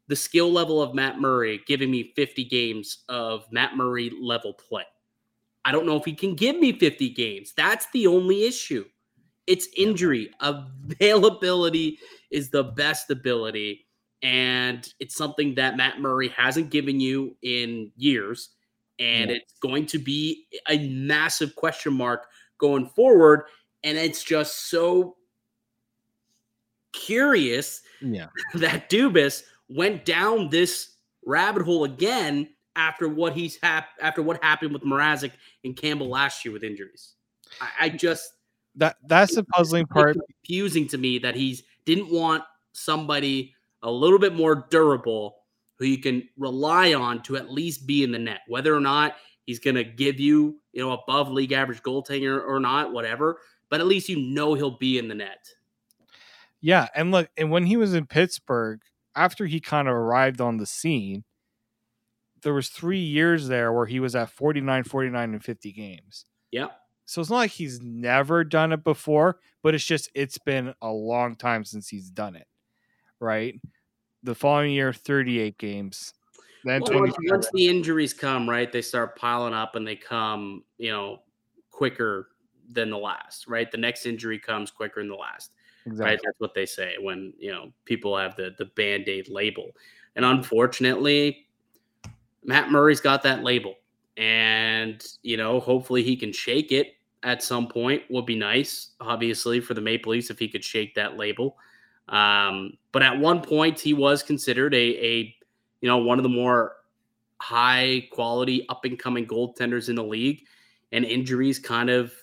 the 0.07 0.15
skill 0.15 0.51
level 0.51 0.81
of 0.81 0.95
Matt 0.95 1.19
Murray 1.19 1.61
giving 1.67 1.91
me 1.91 2.13
50 2.15 2.45
games 2.45 3.03
of 3.09 3.45
Matt 3.51 3.75
Murray 3.75 4.11
level 4.21 4.53
play. 4.53 4.85
I 5.67 5.71
don't 5.73 5.85
know 5.85 5.97
if 5.97 6.05
he 6.05 6.13
can 6.13 6.33
give 6.33 6.57
me 6.57 6.71
50 6.71 7.09
games. 7.09 7.51
That's 7.57 7.87
the 7.91 8.07
only 8.07 8.45
issue. 8.45 8.85
It's 9.47 9.67
injury. 9.75 10.31
Availability 10.39 11.99
is 12.31 12.49
the 12.49 12.63
best 12.63 13.11
ability. 13.11 13.85
And 14.23 14.87
it's 15.01 15.13
something 15.13 15.55
that 15.55 15.75
Matt 15.75 15.99
Murray 15.99 16.29
hasn't 16.29 16.69
given 16.69 17.01
you 17.01 17.35
in 17.41 17.91
years. 17.97 18.51
And 18.97 19.29
yeah. 19.29 19.35
it's 19.35 19.55
going 19.61 19.87
to 19.87 19.99
be 19.99 20.45
a 20.69 20.87
massive 20.87 21.53
question 21.57 21.91
mark 21.91 22.27
going 22.59 22.87
forward. 22.87 23.43
And 23.83 23.97
it's 23.97 24.23
just 24.23 24.69
so 24.69 25.17
curious 26.93 27.81
yeah. 27.99 28.27
that 28.53 28.89
Dubas 28.89 29.43
went 29.67 30.05
down 30.05 30.47
this 30.47 30.93
rabbit 31.25 31.63
hole 31.63 31.83
again 31.83 32.47
after 32.77 33.09
what 33.09 33.33
he's 33.33 33.57
hap- 33.61 33.89
after 34.01 34.21
what 34.21 34.41
happened 34.41 34.71
with 34.71 34.83
Mrazek 34.83 35.31
and 35.65 35.75
Campbell 35.75 36.07
last 36.07 36.45
year 36.45 36.53
with 36.53 36.63
injuries. 36.63 37.15
I, 37.59 37.67
I 37.81 37.89
just 37.89 38.33
that 38.75 38.95
that's 39.05 39.35
the 39.35 39.43
puzzling 39.43 39.87
part. 39.87 40.15
Confusing 40.43 40.87
to 40.89 40.97
me 40.97 41.19
that 41.19 41.35
he's 41.35 41.63
didn't 41.85 42.09
want 42.09 42.43
somebody 42.71 43.53
a 43.83 43.91
little 43.91 44.19
bit 44.19 44.33
more 44.33 44.67
durable 44.69 45.37
who 45.77 45.85
you 45.85 45.99
can 45.99 46.27
rely 46.37 46.93
on 46.93 47.21
to 47.23 47.37
at 47.37 47.51
least 47.51 47.85
be 47.85 48.03
in 48.03 48.11
the 48.11 48.19
net, 48.19 48.41
whether 48.47 48.75
or 48.75 48.79
not 48.79 49.15
he's 49.45 49.59
going 49.59 49.75
to 49.75 49.83
give 49.83 50.19
you 50.19 50.59
you 50.71 50.83
know 50.83 50.91
above 50.91 51.29
league 51.31 51.51
average 51.51 51.81
goaltender 51.81 52.41
or 52.45 52.59
not, 52.59 52.93
whatever. 52.93 53.39
But 53.69 53.81
at 53.81 53.87
least 53.87 54.07
you 54.07 54.21
know 54.21 54.53
he'll 54.53 54.77
be 54.77 54.97
in 54.97 55.07
the 55.07 55.15
net. 55.15 55.49
Yeah, 56.61 56.87
and 56.95 57.11
look, 57.11 57.29
and 57.37 57.51
when 57.51 57.65
he 57.65 57.77
was 57.77 57.93
in 57.93 58.05
Pittsburgh, 58.07 58.79
after 59.15 59.45
he 59.45 59.59
kind 59.59 59.87
of 59.87 59.93
arrived 59.93 60.39
on 60.39 60.57
the 60.57 60.65
scene, 60.65 61.23
there 62.41 62.53
was 62.53 62.69
three 62.69 62.99
years 62.99 63.47
there 63.47 63.73
where 63.73 63.85
he 63.85 63.99
was 63.99 64.15
at 64.15 64.29
49, 64.29 64.83
49, 64.83 65.33
and 65.33 65.43
50 65.43 65.71
games. 65.71 66.25
Yeah. 66.51 66.67
So 67.05 67.21
it's 67.21 67.29
not 67.29 67.37
like 67.37 67.51
he's 67.51 67.81
never 67.81 68.43
done 68.43 68.73
it 68.73 68.83
before, 68.83 69.39
but 69.63 69.73
it's 69.73 69.85
just 69.85 70.09
it's 70.13 70.37
been 70.37 70.73
a 70.81 70.89
long 70.89 71.35
time 71.35 71.63
since 71.63 71.87
he's 71.87 72.09
done 72.09 72.35
it. 72.35 72.47
Right. 73.19 73.59
The 74.23 74.35
following 74.35 74.73
year, 74.73 74.91
38 74.91 75.57
games. 75.57 76.13
Then 76.63 76.81
well, 76.81 77.01
once, 77.01 77.15
once 77.29 77.49
the 77.53 77.67
injuries 77.67 78.13
come, 78.13 78.49
right, 78.49 78.71
they 78.71 78.81
start 78.81 79.15
piling 79.15 79.53
up 79.53 79.75
and 79.75 79.87
they 79.87 79.95
come, 79.95 80.63
you 80.77 80.91
know, 80.91 81.21
quicker 81.71 82.29
than 82.69 82.89
the 82.89 82.97
last, 82.97 83.47
right? 83.47 83.71
The 83.71 83.77
next 83.77 84.05
injury 84.05 84.37
comes 84.37 84.69
quicker 84.69 84.99
than 84.99 85.09
the 85.09 85.15
last. 85.15 85.53
Exactly. 85.85 86.11
Right. 86.11 86.19
That's 86.23 86.39
what 86.39 86.53
they 86.53 86.65
say 86.65 86.95
when, 86.99 87.33
you 87.39 87.51
know, 87.51 87.71
people 87.85 88.17
have 88.17 88.35
the 88.35 88.53
the 88.57 88.65
band-aid 88.65 89.29
label. 89.29 89.71
And 90.17 90.25
unfortunately, 90.25 91.46
Matt 92.47 92.71
Murray's 92.71 93.01
got 93.01 93.21
that 93.23 93.43
label. 93.43 93.75
And, 94.15 95.05
you 95.21 95.37
know, 95.37 95.59
hopefully 95.59 96.01
he 96.01 96.15
can 96.15 96.33
shake 96.33 96.71
it 96.71 96.95
at 97.21 97.43
some 97.43 97.67
point. 97.67 98.01
Would 98.09 98.25
be 98.25 98.35
nice, 98.35 98.91
obviously, 98.99 99.59
for 99.59 99.75
the 99.75 99.81
Maple 99.81 100.13
Leafs 100.13 100.31
if 100.31 100.39
he 100.39 100.47
could 100.47 100.63
shake 100.63 100.95
that 100.95 101.17
label. 101.17 101.57
Um, 102.09 102.77
but 102.93 103.03
at 103.03 103.19
one 103.19 103.41
point, 103.41 103.79
he 103.79 103.93
was 103.93 104.23
considered 104.23 104.73
a, 104.73 105.05
a 105.05 105.35
you 105.81 105.89
know, 105.89 105.97
one 105.97 106.17
of 106.17 106.23
the 106.23 106.29
more 106.29 106.77
high 107.39 108.07
quality 108.11 108.65
up 108.69 108.85
and 108.85 108.97
coming 108.97 109.27
goaltenders 109.27 109.89
in 109.89 109.95
the 109.95 110.03
league. 110.03 110.43
And 110.91 111.05
injuries 111.05 111.59
kind 111.59 111.89
of 111.89 112.13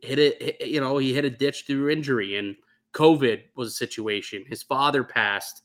hit 0.00 0.18
it, 0.18 0.60
you 0.60 0.80
know, 0.80 0.98
he 0.98 1.14
hit 1.14 1.24
a 1.24 1.30
ditch 1.30 1.64
through 1.66 1.88
injury. 1.88 2.36
And 2.36 2.54
COVID 2.92 3.42
was 3.56 3.68
a 3.68 3.74
situation. 3.74 4.44
His 4.46 4.62
father 4.62 5.02
passed. 5.02 5.62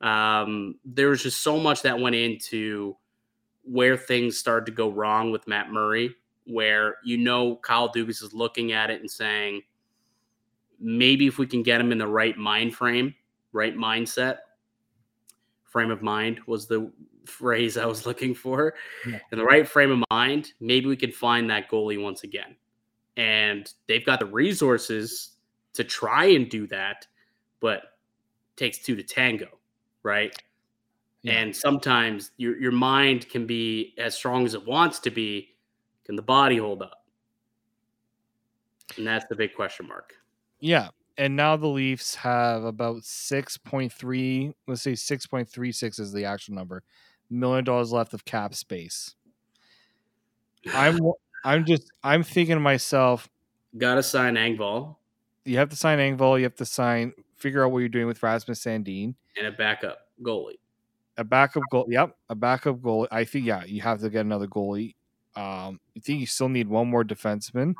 Um, 0.00 0.76
there 0.84 1.08
was 1.08 1.22
just 1.22 1.42
so 1.42 1.58
much 1.58 1.82
that 1.82 1.98
went 1.98 2.14
into 2.14 2.96
where 3.64 3.96
things 3.96 4.38
started 4.38 4.66
to 4.66 4.72
go 4.72 4.90
wrong 4.90 5.30
with 5.30 5.46
Matt 5.46 5.70
Murray, 5.70 6.14
where 6.46 6.96
you 7.04 7.16
know 7.16 7.56
Kyle 7.56 7.92
Dubas 7.92 8.22
is 8.22 8.32
looking 8.32 8.72
at 8.72 8.90
it 8.90 9.00
and 9.00 9.10
saying, 9.10 9.62
maybe 10.80 11.26
if 11.26 11.38
we 11.38 11.46
can 11.46 11.62
get 11.62 11.80
him 11.80 11.92
in 11.92 11.98
the 11.98 12.06
right 12.06 12.36
mind 12.36 12.74
frame, 12.74 13.14
right 13.52 13.76
mindset, 13.76 14.38
frame 15.64 15.90
of 15.90 16.02
mind 16.02 16.40
was 16.46 16.66
the 16.66 16.90
phrase 17.26 17.76
I 17.76 17.86
was 17.86 18.06
looking 18.06 18.34
for. 18.34 18.74
Yeah. 19.06 19.18
In 19.30 19.38
the 19.38 19.44
right 19.44 19.68
frame 19.68 19.92
of 19.92 20.04
mind, 20.10 20.52
maybe 20.60 20.86
we 20.86 20.96
can 20.96 21.12
find 21.12 21.48
that 21.50 21.70
goalie 21.70 22.02
once 22.02 22.24
again. 22.24 22.56
And 23.16 23.72
they've 23.86 24.04
got 24.04 24.18
the 24.18 24.26
resources 24.26 25.36
to 25.74 25.84
try 25.84 26.26
and 26.26 26.48
do 26.48 26.66
that, 26.68 27.06
but 27.60 27.82
takes 28.56 28.78
two 28.78 28.96
to 28.96 29.02
tango, 29.02 29.48
right? 30.02 30.34
Yeah. 31.22 31.34
And 31.34 31.54
sometimes 31.54 32.30
your 32.36 32.58
your 32.58 32.72
mind 32.72 33.28
can 33.28 33.46
be 33.46 33.94
as 33.98 34.14
strong 34.14 34.46
as 34.46 34.54
it 34.54 34.66
wants 34.66 34.98
to 35.00 35.10
be. 35.10 35.54
Can 36.04 36.16
the 36.16 36.22
body 36.22 36.56
hold 36.56 36.82
up? 36.82 37.04
And 38.96 39.06
that's 39.06 39.26
the 39.28 39.36
big 39.36 39.54
question 39.54 39.86
mark. 39.86 40.14
Yeah. 40.58 40.88
And 41.18 41.36
now 41.36 41.56
the 41.56 41.66
Leafs 41.66 42.14
have 42.16 42.64
about 42.64 43.02
6.3, 43.02 44.54
let's 44.66 44.82
say 44.82 44.92
6.36 44.92 46.00
is 46.00 46.12
the 46.12 46.24
actual 46.24 46.54
number, 46.54 46.82
million 47.28 47.64
dollars 47.64 47.92
left 47.92 48.14
of 48.14 48.24
cap 48.24 48.54
space. 48.54 49.14
I'm 50.72 50.98
I'm 51.44 51.64
just 51.64 51.90
I'm 52.02 52.22
thinking 52.22 52.56
to 52.56 52.60
myself, 52.60 53.28
Gotta 53.78 54.02
sign 54.02 54.34
Engvall 54.34 54.96
you 55.44 55.58
have 55.58 55.68
to 55.70 55.76
sign 55.76 55.98
Engvall, 55.98 56.38
you 56.38 56.44
have 56.44 56.54
to 56.56 56.64
sign 56.64 57.12
figure 57.36 57.64
out 57.64 57.72
what 57.72 57.78
you're 57.78 57.88
doing 57.88 58.06
with 58.06 58.22
Rasmus 58.22 58.62
Sandin. 58.62 59.14
and 59.36 59.46
a 59.46 59.52
backup 59.52 60.08
goalie. 60.22 60.58
A 61.20 61.24
backup 61.24 61.64
goal. 61.70 61.84
Yep, 61.86 62.16
a 62.30 62.34
backup 62.34 62.78
goalie. 62.78 63.06
I 63.10 63.24
think 63.24 63.44
yeah, 63.44 63.62
you 63.64 63.82
have 63.82 64.00
to 64.00 64.08
get 64.08 64.22
another 64.24 64.46
goalie. 64.46 64.94
Um, 65.36 65.78
I 65.94 66.00
think 66.00 66.20
you 66.20 66.26
still 66.26 66.48
need 66.48 66.66
one 66.66 66.88
more 66.88 67.04
defenseman, 67.04 67.74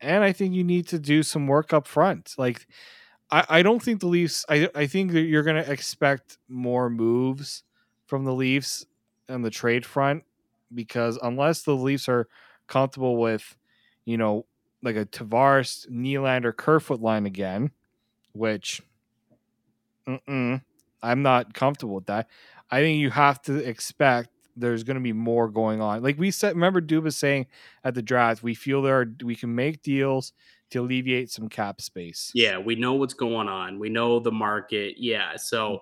and 0.00 0.24
I 0.24 0.32
think 0.32 0.54
you 0.54 0.64
need 0.64 0.88
to 0.88 0.98
do 0.98 1.22
some 1.22 1.46
work 1.46 1.74
up 1.74 1.86
front. 1.86 2.34
Like, 2.38 2.66
I, 3.30 3.44
I 3.50 3.62
don't 3.62 3.82
think 3.82 4.00
the 4.00 4.06
Leafs. 4.06 4.46
I 4.48 4.70
I 4.74 4.86
think 4.86 5.12
that 5.12 5.20
you're 5.20 5.42
going 5.42 5.62
to 5.62 5.70
expect 5.70 6.38
more 6.48 6.88
moves 6.88 7.62
from 8.06 8.24
the 8.24 8.32
Leafs 8.32 8.86
on 9.28 9.42
the 9.42 9.50
trade 9.50 9.84
front 9.84 10.24
because 10.74 11.18
unless 11.22 11.62
the 11.62 11.76
Leafs 11.76 12.08
are 12.08 12.26
comfortable 12.68 13.18
with, 13.18 13.54
you 14.06 14.16
know, 14.16 14.46
like 14.82 14.96
a 14.96 15.04
Tavares, 15.04 15.86
Nylander, 15.90 16.56
Kerfoot 16.56 17.02
line 17.02 17.26
again, 17.26 17.70
which 18.32 18.80
mm-mm, 20.08 20.62
I'm 21.02 21.22
not 21.22 21.54
comfortable 21.54 21.96
with 21.96 22.06
that. 22.06 22.28
I 22.70 22.80
think 22.80 22.98
you 22.98 23.10
have 23.10 23.42
to 23.42 23.56
expect 23.56 24.30
there's 24.56 24.84
going 24.84 24.96
to 24.96 25.02
be 25.02 25.12
more 25.12 25.48
going 25.48 25.80
on. 25.80 26.02
Like 26.02 26.18
we 26.18 26.30
said, 26.30 26.54
remember 26.54 26.80
Duba 26.80 27.12
saying 27.12 27.46
at 27.84 27.94
the 27.94 28.02
draft, 28.02 28.42
we 28.42 28.54
feel 28.54 28.82
there 28.82 29.00
are, 29.00 29.06
we 29.24 29.34
can 29.34 29.54
make 29.54 29.82
deals 29.82 30.32
to 30.70 30.80
alleviate 30.80 31.30
some 31.30 31.48
cap 31.48 31.80
space. 31.80 32.30
Yeah, 32.34 32.58
we 32.58 32.74
know 32.76 32.94
what's 32.94 33.14
going 33.14 33.48
on. 33.48 33.78
We 33.78 33.88
know 33.88 34.20
the 34.20 34.32
market. 34.32 34.96
Yeah, 34.98 35.36
so 35.36 35.70
mm. 35.70 35.80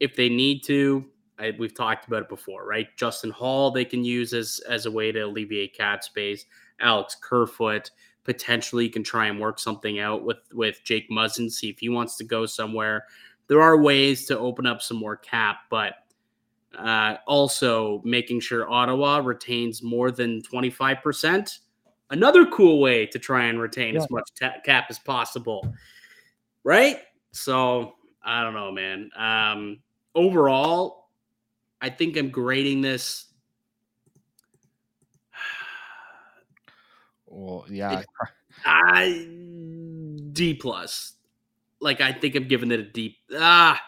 if 0.00 0.16
they 0.16 0.28
need 0.28 0.62
to, 0.64 1.04
I, 1.38 1.52
we've 1.58 1.74
talked 1.74 2.06
about 2.06 2.22
it 2.22 2.28
before, 2.28 2.66
right? 2.66 2.88
Justin 2.96 3.30
Holl 3.30 3.70
they 3.70 3.84
can 3.84 4.04
use 4.04 4.32
as 4.32 4.60
as 4.68 4.86
a 4.86 4.90
way 4.90 5.12
to 5.12 5.20
alleviate 5.20 5.76
cap 5.76 6.02
space. 6.02 6.44
Alex 6.80 7.16
Kerfoot 7.20 7.90
potentially 8.24 8.88
can 8.88 9.02
try 9.02 9.26
and 9.26 9.38
work 9.38 9.58
something 9.58 9.98
out 9.98 10.24
with 10.24 10.38
with 10.52 10.80
Jake 10.84 11.10
Muzzin, 11.10 11.50
see 11.50 11.68
if 11.68 11.78
he 11.78 11.88
wants 11.88 12.16
to 12.16 12.24
go 12.24 12.46
somewhere. 12.46 13.04
There 13.48 13.62
are 13.62 13.76
ways 13.76 14.26
to 14.26 14.38
open 14.38 14.66
up 14.66 14.82
some 14.82 14.96
more 14.96 15.16
cap, 15.16 15.58
but 15.70 15.94
uh, 16.76 17.16
also 17.26 18.02
making 18.04 18.40
sure 18.40 18.70
Ottawa 18.70 19.18
retains 19.18 19.82
more 19.82 20.10
than 20.10 20.42
twenty 20.42 20.70
five 20.70 21.02
percent. 21.02 21.60
Another 22.10 22.46
cool 22.46 22.80
way 22.80 23.06
to 23.06 23.18
try 23.18 23.44
and 23.46 23.60
retain 23.60 23.94
Yeah. 23.94 24.02
as 24.02 24.10
much 24.10 24.30
ta- 24.38 24.60
cap 24.64 24.86
as 24.90 24.98
possible, 24.98 25.72
right? 26.64 26.98
So 27.32 27.94
I 28.22 28.42
don't 28.42 28.54
know, 28.54 28.70
man. 28.72 29.10
Um, 29.16 29.78
overall, 30.14 31.10
I 31.80 31.90
think 31.90 32.16
I'm 32.16 32.30
grading 32.30 32.80
this. 32.80 33.26
Well, 37.28 37.66
yeah, 37.68 38.02
I 38.64 39.28
D 40.32 40.54
plus. 40.54 41.15
Like 41.80 42.00
I 42.00 42.12
think 42.12 42.34
I'm 42.34 42.48
giving 42.48 42.70
it 42.70 42.80
a 42.80 42.84
deep 42.84 43.16
Ah, 43.34 43.80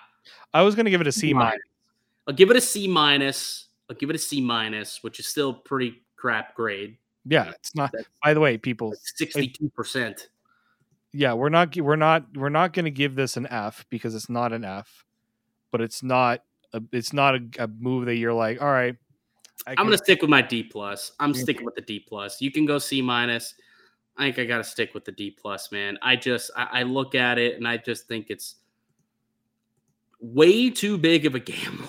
I 0.52 0.62
was 0.62 0.74
going 0.74 0.84
to 0.84 0.90
give 0.90 1.00
it 1.00 1.06
a 1.06 1.12
C 1.12 1.32
minus. 1.32 1.58
I'll 2.26 2.34
give 2.34 2.50
it 2.50 2.56
a 2.56 2.60
C 2.60 2.86
minus. 2.88 3.68
I'll 3.88 3.96
give 3.96 4.10
it 4.10 4.16
a 4.16 4.18
C 4.18 4.40
minus, 4.40 5.02
which 5.02 5.18
is 5.18 5.26
still 5.26 5.54
pretty 5.54 6.02
crap 6.16 6.54
grade. 6.54 6.98
Yeah, 7.24 7.50
it's 7.50 7.74
not. 7.74 7.90
That's 7.92 8.08
By 8.22 8.34
the 8.34 8.40
way, 8.40 8.58
people, 8.58 8.94
sixty-two 9.02 9.70
percent. 9.70 10.28
yeah, 11.12 11.32
we're 11.32 11.48
not 11.48 11.76
we're 11.76 11.96
not 11.96 12.24
we're 12.34 12.48
not 12.48 12.72
going 12.72 12.84
to 12.84 12.90
give 12.90 13.14
this 13.14 13.36
an 13.36 13.46
F 13.50 13.86
because 13.90 14.14
it's 14.14 14.28
not 14.28 14.52
an 14.52 14.64
F, 14.64 15.04
but 15.70 15.80
it's 15.80 16.02
not 16.02 16.42
a, 16.72 16.82
it's 16.92 17.12
not 17.12 17.34
a, 17.34 17.40
a 17.58 17.68
move 17.68 18.06
that 18.06 18.16
you're 18.16 18.34
like, 18.34 18.60
all 18.60 18.70
right. 18.70 18.96
I 19.66 19.72
I'm 19.72 19.86
gonna 19.86 19.98
stick 19.98 20.22
with 20.22 20.30
my 20.30 20.40
D 20.40 20.62
plus. 20.62 21.12
I'm 21.18 21.34
sticking 21.34 21.64
with 21.64 21.74
the 21.74 21.80
D 21.80 22.04
plus. 22.06 22.40
You 22.40 22.50
can 22.52 22.64
go 22.64 22.78
C 22.78 23.02
minus. 23.02 23.54
I 24.18 24.24
think 24.24 24.38
I 24.38 24.44
gotta 24.44 24.64
stick 24.64 24.94
with 24.94 25.04
the 25.04 25.12
D 25.12 25.30
plus, 25.30 25.70
man. 25.70 25.98
I 26.02 26.16
just 26.16 26.50
I, 26.56 26.68
I 26.72 26.82
look 26.82 27.14
at 27.14 27.38
it 27.38 27.56
and 27.56 27.66
I 27.66 27.76
just 27.76 28.08
think 28.08 28.26
it's 28.30 28.56
way 30.20 30.70
too 30.70 30.98
big 30.98 31.24
of 31.24 31.34
a 31.34 31.40
gamble. 31.40 31.88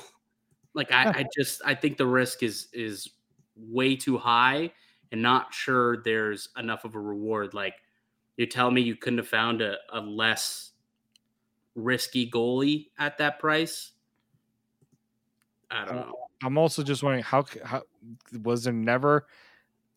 Like 0.73 0.91
I, 0.91 1.09
I 1.09 1.25
just 1.35 1.61
I 1.65 1.73
think 1.73 1.97
the 1.97 2.05
risk 2.05 2.43
is 2.43 2.67
is 2.71 3.09
way 3.55 3.95
too 3.95 4.17
high 4.17 4.71
and 5.11 5.21
not 5.21 5.53
sure 5.53 6.03
there's 6.03 6.49
enough 6.57 6.85
of 6.85 6.95
a 6.95 6.99
reward. 6.99 7.53
Like 7.53 7.75
you're 8.37 8.47
telling 8.47 8.75
me 8.75 8.81
you 8.81 8.95
couldn't 8.95 9.19
have 9.19 9.27
found 9.27 9.61
a, 9.61 9.77
a 9.91 9.99
less 9.99 10.71
risky 11.75 12.29
goalie 12.29 12.87
at 12.97 13.17
that 13.17 13.39
price. 13.39 13.91
I 15.71 15.85
don't 15.85 15.95
know. 15.95 16.15
I'm 16.43 16.57
also 16.57 16.83
just 16.83 17.03
wondering 17.03 17.23
how 17.23 17.45
how 17.63 17.83
was 18.43 18.63
there 18.63 18.73
never. 18.73 19.27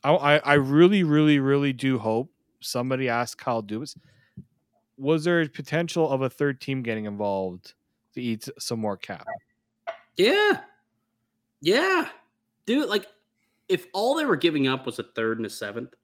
I 0.05 0.13
I, 0.13 0.37
I 0.39 0.55
really 0.55 1.03
really 1.03 1.39
really 1.39 1.73
do 1.73 1.99
hope 1.99 2.31
somebody 2.61 3.09
asked 3.09 3.39
Kyle 3.39 3.63
Dubas. 3.63 3.97
Was 4.97 5.25
there 5.25 5.41
a 5.41 5.49
potential 5.49 6.09
of 6.09 6.23
a 6.23 6.31
third 6.31 6.61
team 6.61 6.83
getting 6.83 7.07
involved 7.07 7.75
to 8.15 8.23
eat 8.23 8.49
some 8.59 8.81
more 8.81 8.97
cap? 8.97 9.27
Yeah. 10.17 10.61
Yeah. 11.61 12.09
Dude, 12.67 12.89
like 12.89 13.07
if 13.69 13.87
all 13.93 14.15
they 14.15 14.25
were 14.25 14.37
giving 14.37 14.69
up 14.69 14.87
was 14.87 14.99
a 14.99 15.03
third 15.03 15.39
and 15.39 15.47
a 15.47 15.51
seventh, 15.51 15.95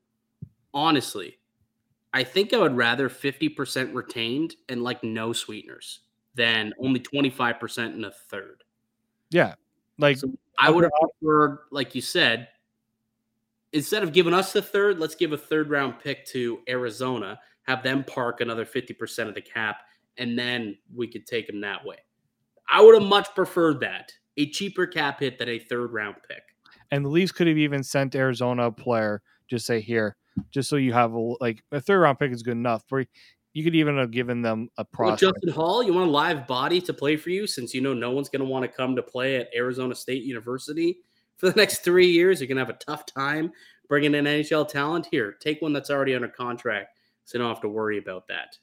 honestly, 0.72 1.38
I 2.14 2.24
think 2.24 2.52
I 2.54 2.58
would 2.58 2.76
rather 2.76 3.08
50% 3.08 3.94
retained 3.94 4.56
and 4.68 4.82
like 4.82 5.04
no 5.04 5.32
sweeteners 5.32 6.00
than 6.34 6.72
only 6.80 7.00
25% 7.00 7.78
and 7.78 8.04
a 8.06 8.10
third. 8.10 8.64
Yeah, 9.30 9.54
like 9.98 10.16
So 10.16 10.32
I 10.58 10.70
would 10.70 10.84
have 10.84 10.92
preferred, 11.20 11.58
like 11.70 11.94
you 11.94 12.00
said, 12.00 12.48
instead 13.72 14.02
of 14.02 14.12
giving 14.12 14.34
us 14.34 14.52
the 14.52 14.62
third, 14.62 14.98
let's 14.98 15.14
give 15.14 15.32
a 15.32 15.38
third 15.38 15.70
round 15.70 15.98
pick 16.02 16.26
to 16.26 16.60
Arizona, 16.68 17.38
have 17.62 17.82
them 17.82 18.04
park 18.04 18.40
another 18.40 18.64
50% 18.64 19.28
of 19.28 19.34
the 19.34 19.40
cap, 19.40 19.78
and 20.16 20.38
then 20.38 20.76
we 20.94 21.06
could 21.06 21.26
take 21.26 21.46
them 21.46 21.60
that 21.60 21.84
way. 21.84 21.96
I 22.70 22.82
would 22.82 23.00
have 23.00 23.08
much 23.08 23.34
preferred 23.34 23.80
that. 23.80 24.12
A 24.36 24.50
cheaper 24.50 24.86
cap 24.86 25.20
hit 25.20 25.38
than 25.38 25.48
a 25.48 25.58
third 25.58 25.92
round 25.92 26.16
pick. 26.28 26.42
and 26.90 27.04
the 27.04 27.08
Leafs 27.08 27.32
could 27.32 27.46
have 27.46 27.58
even 27.58 27.82
sent 27.82 28.14
Arizona 28.14 28.66
a 28.66 28.72
player. 28.72 29.22
Just 29.48 29.66
say 29.66 29.80
here, 29.80 30.16
just 30.50 30.68
so 30.68 30.76
you 30.76 30.92
have 30.92 31.12
a 31.12 31.34
like 31.40 31.62
a 31.72 31.80
third 31.80 32.00
round 32.00 32.18
pick 32.18 32.30
is 32.32 32.42
good 32.42 32.52
enough. 32.52 32.84
Or 32.92 33.04
you 33.54 33.64
could 33.64 33.74
even 33.74 33.96
have 33.98 34.10
given 34.10 34.42
them 34.42 34.68
a 34.78 34.84
Well. 34.96 35.16
Justin 35.16 35.50
Holl, 35.50 35.82
you 35.82 35.92
want 35.92 36.08
a 36.08 36.10
live 36.10 36.46
body 36.46 36.80
to 36.82 36.92
play 36.92 37.16
for 37.16 37.30
you 37.30 37.46
since 37.46 37.74
you 37.74 37.80
know 37.80 37.94
no 37.94 38.10
one's 38.12 38.28
going 38.28 38.40
to 38.40 38.46
want 38.46 38.64
to 38.64 38.68
come 38.68 38.94
to 38.94 39.02
play 39.02 39.36
at 39.36 39.48
Arizona 39.56 39.94
State 39.94 40.22
University 40.22 41.00
for 41.38 41.48
the 41.48 41.56
next 41.56 41.78
three 41.78 42.08
years. 42.08 42.40
You're 42.40 42.48
going 42.48 42.56
to 42.56 42.64
have 42.64 42.74
a 42.74 42.84
tough 42.84 43.06
time 43.06 43.52
bringing 43.88 44.14
in 44.14 44.26
NHL 44.26 44.68
talent. 44.68 45.08
Here, 45.10 45.32
take 45.40 45.62
one 45.62 45.72
that's 45.72 45.90
already 45.90 46.14
under 46.14 46.28
contract 46.28 46.98
so 47.24 47.38
you 47.38 47.42
don't 47.42 47.52
have 47.52 47.62
to 47.62 47.68
worry 47.68 47.98
about 47.98 48.28
that. 48.28 48.56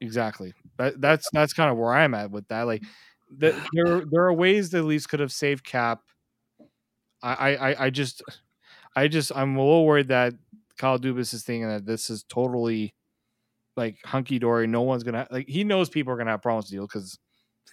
Exactly. 0.00 0.54
That, 0.78 1.00
that's 1.00 1.28
that's 1.32 1.52
kind 1.52 1.70
of 1.70 1.76
where 1.76 1.92
I'm 1.92 2.14
at 2.14 2.30
with 2.30 2.46
that. 2.48 2.62
Like, 2.62 2.82
the, 3.38 3.54
there 3.72 4.04
there 4.10 4.24
are 4.24 4.32
ways 4.32 4.70
the 4.70 4.82
Leafs 4.82 5.06
could 5.06 5.20
have 5.20 5.32
saved 5.32 5.64
cap. 5.64 6.00
I 7.22 7.56
I 7.56 7.84
I- 7.86 7.90
just 7.90 8.22
I 8.94 9.08
just 9.08 9.32
I'm 9.34 9.56
a 9.56 9.60
little 9.60 9.86
worried 9.86 10.08
that 10.08 10.34
Kyle 10.78 10.98
Dubas 10.98 11.34
is 11.34 11.42
thinking 11.42 11.68
that 11.68 11.86
this 11.86 12.10
is 12.10 12.22
totally 12.24 12.94
like 13.76 13.96
hunky 14.04 14.38
dory. 14.38 14.66
No 14.66 14.82
one's 14.82 15.02
gonna 15.02 15.26
like. 15.30 15.48
He 15.48 15.64
knows 15.64 15.88
people 15.88 16.12
are 16.12 16.16
gonna 16.16 16.30
have 16.30 16.42
problems 16.42 16.66
with 16.66 16.72
deal 16.72 16.86
because. 16.86 17.18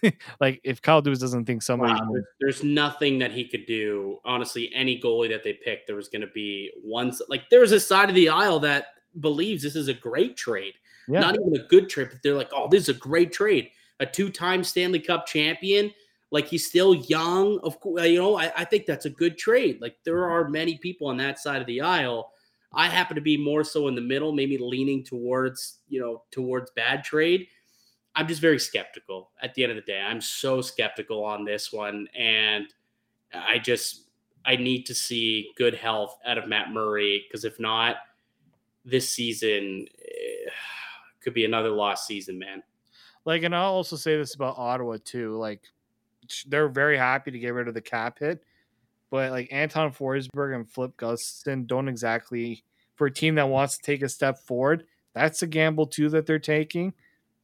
like 0.40 0.60
if 0.64 0.82
Kyle 0.82 1.02
Dubas 1.02 1.20
doesn't 1.20 1.44
think 1.44 1.62
somebody 1.62 1.92
Wow, 1.92 2.08
there's, 2.12 2.24
there's 2.40 2.64
nothing 2.64 3.18
that 3.18 3.32
he 3.32 3.46
could 3.46 3.66
do. 3.66 4.18
Honestly, 4.24 4.70
any 4.74 5.00
goalie 5.00 5.30
that 5.30 5.42
they 5.42 5.54
picked, 5.54 5.86
there 5.86 5.96
was 5.96 6.08
going 6.08 6.22
to 6.22 6.28
be 6.28 6.70
one. 6.82 7.12
Like 7.28 7.48
there 7.50 7.60
was 7.60 7.72
a 7.72 7.80
side 7.80 8.08
of 8.08 8.14
the 8.14 8.28
aisle 8.28 8.60
that 8.60 8.86
believes 9.20 9.62
this 9.62 9.76
is 9.76 9.88
a 9.88 9.94
great 9.94 10.36
trade. 10.36 10.74
yeah 11.08 11.20
Not 11.20 11.34
even 11.34 11.60
a 11.60 11.66
good 11.68 11.88
trade, 11.88 12.08
but 12.10 12.22
they're 12.22 12.34
like, 12.34 12.50
oh, 12.52 12.68
this 12.68 12.82
is 12.82 12.88
a 12.90 12.98
great 12.98 13.32
trade. 13.32 13.70
A 14.00 14.06
two-time 14.06 14.64
Stanley 14.64 15.00
Cup 15.00 15.26
champion. 15.26 15.92
Like 16.30 16.48
he's 16.48 16.66
still 16.66 16.94
young. 16.94 17.60
Of 17.62 17.78
course, 17.80 18.06
you 18.06 18.18
know, 18.18 18.36
I, 18.36 18.52
I 18.56 18.64
think 18.64 18.86
that's 18.86 19.06
a 19.06 19.10
good 19.10 19.38
trade. 19.38 19.80
Like 19.80 19.96
there 20.04 20.16
mm-hmm. 20.16 20.32
are 20.32 20.48
many 20.48 20.78
people 20.78 21.06
on 21.06 21.16
that 21.18 21.38
side 21.38 21.60
of 21.60 21.66
the 21.66 21.80
aisle. 21.80 22.32
I 22.72 22.88
happen 22.88 23.14
to 23.14 23.20
be 23.20 23.36
more 23.36 23.62
so 23.62 23.86
in 23.86 23.94
the 23.94 24.00
middle, 24.00 24.32
maybe 24.32 24.58
leaning 24.58 25.04
towards, 25.04 25.78
you 25.88 26.00
know, 26.00 26.22
towards 26.32 26.72
bad 26.72 27.04
trade. 27.04 27.46
I'm 28.16 28.28
just 28.28 28.40
very 28.40 28.58
skeptical 28.58 29.30
at 29.42 29.54
the 29.54 29.64
end 29.64 29.72
of 29.72 29.76
the 29.76 29.82
day. 29.82 30.00
I'm 30.00 30.20
so 30.20 30.60
skeptical 30.60 31.24
on 31.24 31.44
this 31.44 31.72
one. 31.72 32.08
And 32.16 32.66
I 33.32 33.58
just, 33.58 34.08
I 34.46 34.56
need 34.56 34.84
to 34.86 34.94
see 34.94 35.50
good 35.56 35.74
health 35.74 36.18
out 36.26 36.38
of 36.38 36.48
Matt 36.48 36.70
Murray 36.70 37.24
because 37.26 37.44
if 37.44 37.58
not, 37.58 37.96
this 38.84 39.08
season 39.08 39.86
eh, 40.00 40.50
could 41.20 41.34
be 41.34 41.44
another 41.44 41.70
lost 41.70 42.06
season, 42.06 42.38
man. 42.38 42.62
Like, 43.24 43.42
and 43.42 43.54
I'll 43.54 43.72
also 43.72 43.96
say 43.96 44.16
this 44.16 44.34
about 44.34 44.58
Ottawa 44.58 44.98
too. 45.02 45.36
Like, 45.36 45.62
they're 46.46 46.68
very 46.68 46.96
happy 46.96 47.30
to 47.30 47.38
get 47.38 47.54
rid 47.54 47.68
of 47.68 47.74
the 47.74 47.80
cap 47.80 48.18
hit, 48.18 48.42
but 49.10 49.30
like 49.30 49.48
Anton 49.50 49.92
Forsberg 49.92 50.54
and 50.54 50.68
Flip 50.68 50.96
Gustin 50.96 51.66
don't 51.66 51.88
exactly 51.88 52.64
for 52.96 53.06
a 53.06 53.12
team 53.12 53.34
that 53.36 53.48
wants 53.48 53.76
to 53.76 53.82
take 53.82 54.02
a 54.02 54.08
step 54.08 54.38
forward. 54.38 54.84
That's 55.14 55.42
a 55.42 55.46
gamble 55.46 55.86
too 55.86 56.08
that 56.10 56.26
they're 56.26 56.38
taking. 56.38 56.92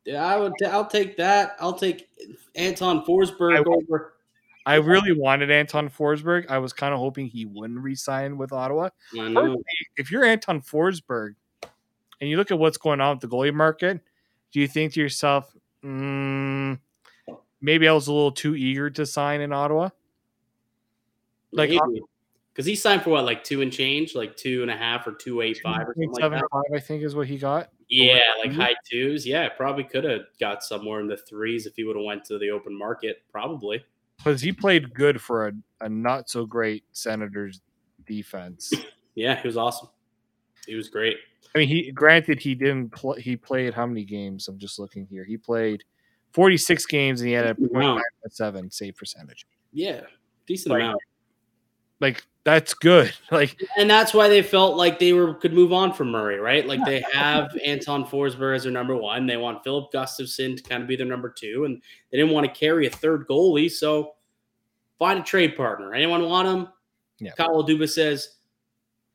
Yeah, 0.05 0.25
I 0.25 0.37
would. 0.37 0.53
I'll 0.67 0.87
take 0.87 1.17
that. 1.19 1.57
I'll 1.61 1.75
take 1.75 2.09
Anton 2.55 3.05
Forsberg 3.05 3.57
I- 3.57 3.65
over. 3.65 4.15
I 4.67 4.75
really 4.75 5.13
wanted 5.13 5.51
Anton 5.51 5.89
Forsberg. 5.89 6.51
I 6.51 6.59
was 6.59 6.73
kind 6.73 6.93
of 6.93 7.01
hoping 7.01 7.27
he 7.27 7.47
wouldn't 7.47 7.81
resign 7.81 8.37
with 8.37 8.53
Ottawa. 8.53 8.91
If 9.13 10.11
you're 10.11 10.25
Anton 10.25 10.61
Forsberg 10.61 11.35
and 12.21 12.31
you 12.31 12.37
look 12.37 12.51
at 12.51 12.59
what's 12.59 12.77
going 12.77 13.01
on 13.01 13.17
with 13.17 13.21
the 13.21 13.29
goalie 13.29 13.55
market, 13.55 14.01
do 14.53 14.61
you 14.61 14.69
think 14.69 14.93
to 14.93 15.01
yourself, 15.01 15.51
mm, 15.83 16.79
maybe 17.61 17.89
I 17.89 17.93
was 17.93 18.07
a 18.09 18.13
little 18.13 18.33
too 18.33 18.55
eager 18.55 18.91
to 18.91 19.07
sign 19.07 19.41
in 19.41 19.53
Ottawa? 19.53 19.89
Like 21.53 21.71
because 22.53 22.67
he 22.67 22.77
signed 22.77 23.03
for 23.03 23.11
what, 23.11 23.25
like 23.25 23.43
two 23.43 23.63
and 23.63 23.73
change, 23.73 24.15
like 24.15 24.37
two 24.37 24.61
and 24.63 24.71
a 24.71 24.77
half 24.77 25.07
or 25.07 25.13
two 25.13 25.41
eight 25.41 25.59
five 25.63 25.89
or 25.89 25.95
something 25.95 26.11
like 26.11 26.31
that. 26.33 26.71
I 26.75 26.81
think 26.81 27.03
is 27.03 27.15
what 27.15 27.27
he 27.27 27.39
got. 27.39 27.71
Yeah, 27.91 28.21
like 28.39 28.53
high 28.53 28.75
twos. 28.91 29.27
Yeah, 29.27 29.49
probably 29.49 29.85
could 29.85 30.05
have 30.05 30.23
got 30.39 30.63
somewhere 30.63 31.01
in 31.01 31.09
the 31.09 31.17
threes 31.17 31.67
if 31.67 31.75
he 31.75 31.85
would 31.85 31.97
have 31.97 32.05
went 32.05 32.25
to 32.27 32.39
the 32.39 32.51
open 32.51 32.77
market. 32.77 33.23
Probably 33.33 33.85
because 34.17 34.41
he 34.41 34.53
played 34.53 34.95
good 34.95 35.21
for 35.21 35.49
a, 35.49 35.53
a 35.81 35.89
not 35.89 36.31
so 36.31 36.47
great 36.47 36.85
Senators 36.93 37.61
defense. 38.07 38.73
yeah, 39.15 39.41
he 39.41 39.49
was 39.49 39.57
awesome. 39.57 39.89
He 40.67 40.75
was 40.77 40.89
great. 40.89 41.17
I 41.55 41.59
mean, 41.59 41.69
he 41.69 41.91
granted 41.91 42.39
he 42.39 42.55
didn't 42.55 42.91
play. 42.91 43.21
He 43.21 43.37
played 43.37 43.75
how 43.75 43.87
many 43.87 44.05
games? 44.05 44.47
I'm 44.47 44.59
just 44.59 44.79
looking 44.79 45.07
here. 45.07 45.25
He 45.25 45.37
played 45.37 45.83
46 46.33 46.87
games 46.87 47.21
and 47.23 47.29
he 47.29 47.35
had 47.35 47.47
a 47.47 47.57
Wow. 47.59 47.99
0.97 48.29 48.73
save 48.73 48.97
percentage. 48.97 49.47
Yeah, 49.73 50.03
decent 50.47 50.71
Like- 50.73 50.83
amount. 50.83 51.01
Like 52.01 52.25
that's 52.45 52.75
good. 52.75 53.13
Like 53.31 53.61
And 53.77 53.89
that's 53.89 54.13
why 54.13 54.29
they 54.29 54.43
felt 54.43 54.77
like 54.77 54.99
they 54.99 55.13
were 55.13 55.35
could 55.35 55.53
move 55.53 55.73
on 55.73 55.93
from 55.93 56.11
Murray, 56.11 56.39
right? 56.39 56.67
Like 56.67 56.85
they 56.85 57.05
have 57.13 57.57
Anton 57.65 58.05
Forsberg 58.05 58.57
as 58.57 58.63
their 58.65 58.73
number 58.73 58.97
one. 58.97 59.27
They 59.27 59.37
want 59.37 59.63
Filip 59.63 59.93
Gustavsson 59.93 60.57
to 60.57 60.63
kind 60.63 60.83
of 60.83 60.89
be 60.89 60.97
their 60.97 61.07
number 61.07 61.29
two, 61.29 61.65
and 61.65 61.81
they 62.11 62.19
didn't 62.19 62.33
want 62.33 62.47
to 62.47 62.59
carry 62.59 62.87
a 62.87 62.91
third 62.91 63.27
goalie. 63.29 63.71
So 63.71 64.15
find 64.99 65.19
a 65.19 65.23
trade 65.23 65.57
partner. 65.57 65.95
Anyone 65.95 66.25
want 66.25 66.49
him? 66.49 66.69
Yeah. 67.21 67.33
Kyle 67.37 67.65
Dubas 67.65 67.91
says, 67.91 68.37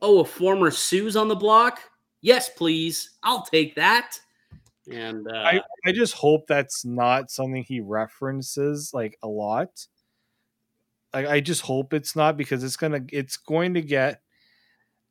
"Oh, 0.01 0.19
a 0.19 0.25
former 0.25 0.71
Soo's 0.71 1.15
on 1.15 1.27
the 1.27 1.35
block. 1.35 1.81
Yes, 2.21 2.49
please. 2.49 3.17
I'll 3.23 3.43
take 3.43 3.75
that." 3.75 4.19
And 4.91 5.27
uh, 5.27 5.37
I, 5.37 5.61
I 5.85 5.91
just 5.91 6.13
hope 6.13 6.45
that's 6.47 6.85
not 6.85 7.31
something 7.31 7.63
he 7.63 7.79
references 7.79 8.91
like 8.93 9.17
a 9.23 9.27
lot. 9.27 9.87
Like 11.15 11.27
I 11.27 11.39
just 11.39 11.61
hope 11.61 11.93
it's 11.93 12.13
not 12.13 12.35
because 12.35 12.61
it's 12.61 12.75
gonna 12.75 12.99
it's 13.09 13.37
going 13.37 13.73
to 13.75 13.81
get 13.81 14.21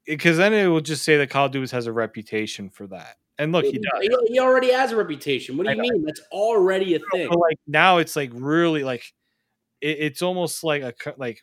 because 0.05 0.37
then 0.37 0.53
it 0.53 0.67
will 0.67 0.83
just 0.83 1.03
say 1.03 1.17
that 1.17 1.31
Kyle 1.31 1.49
Dubas 1.49 1.71
has 1.71 1.87
a 1.87 1.93
reputation 1.93 2.69
for 2.69 2.87
that. 2.89 3.17
And 3.39 3.53
look, 3.53 3.65
he 3.65 3.79
does. 3.79 4.27
He, 4.29 4.39
already 4.39 4.71
has 4.71 4.93
a 4.93 4.97
reputation. 4.97 5.57
What 5.57 5.67
do 5.67 5.73
you 5.73 5.81
mean? 5.81 6.05
That's 6.05 6.21
already 6.31 6.95
a 6.95 6.99
thing. 7.11 7.29
But 7.31 7.39
like 7.39 7.59
now 7.67 7.99
it's 7.99 8.17
like 8.17 8.31
really 8.35 8.85
like 8.85 9.15
it, 9.81 9.97
it's 9.99 10.21
almost 10.21 10.63
like 10.63 10.83
a 10.83 10.95
like 11.17 11.43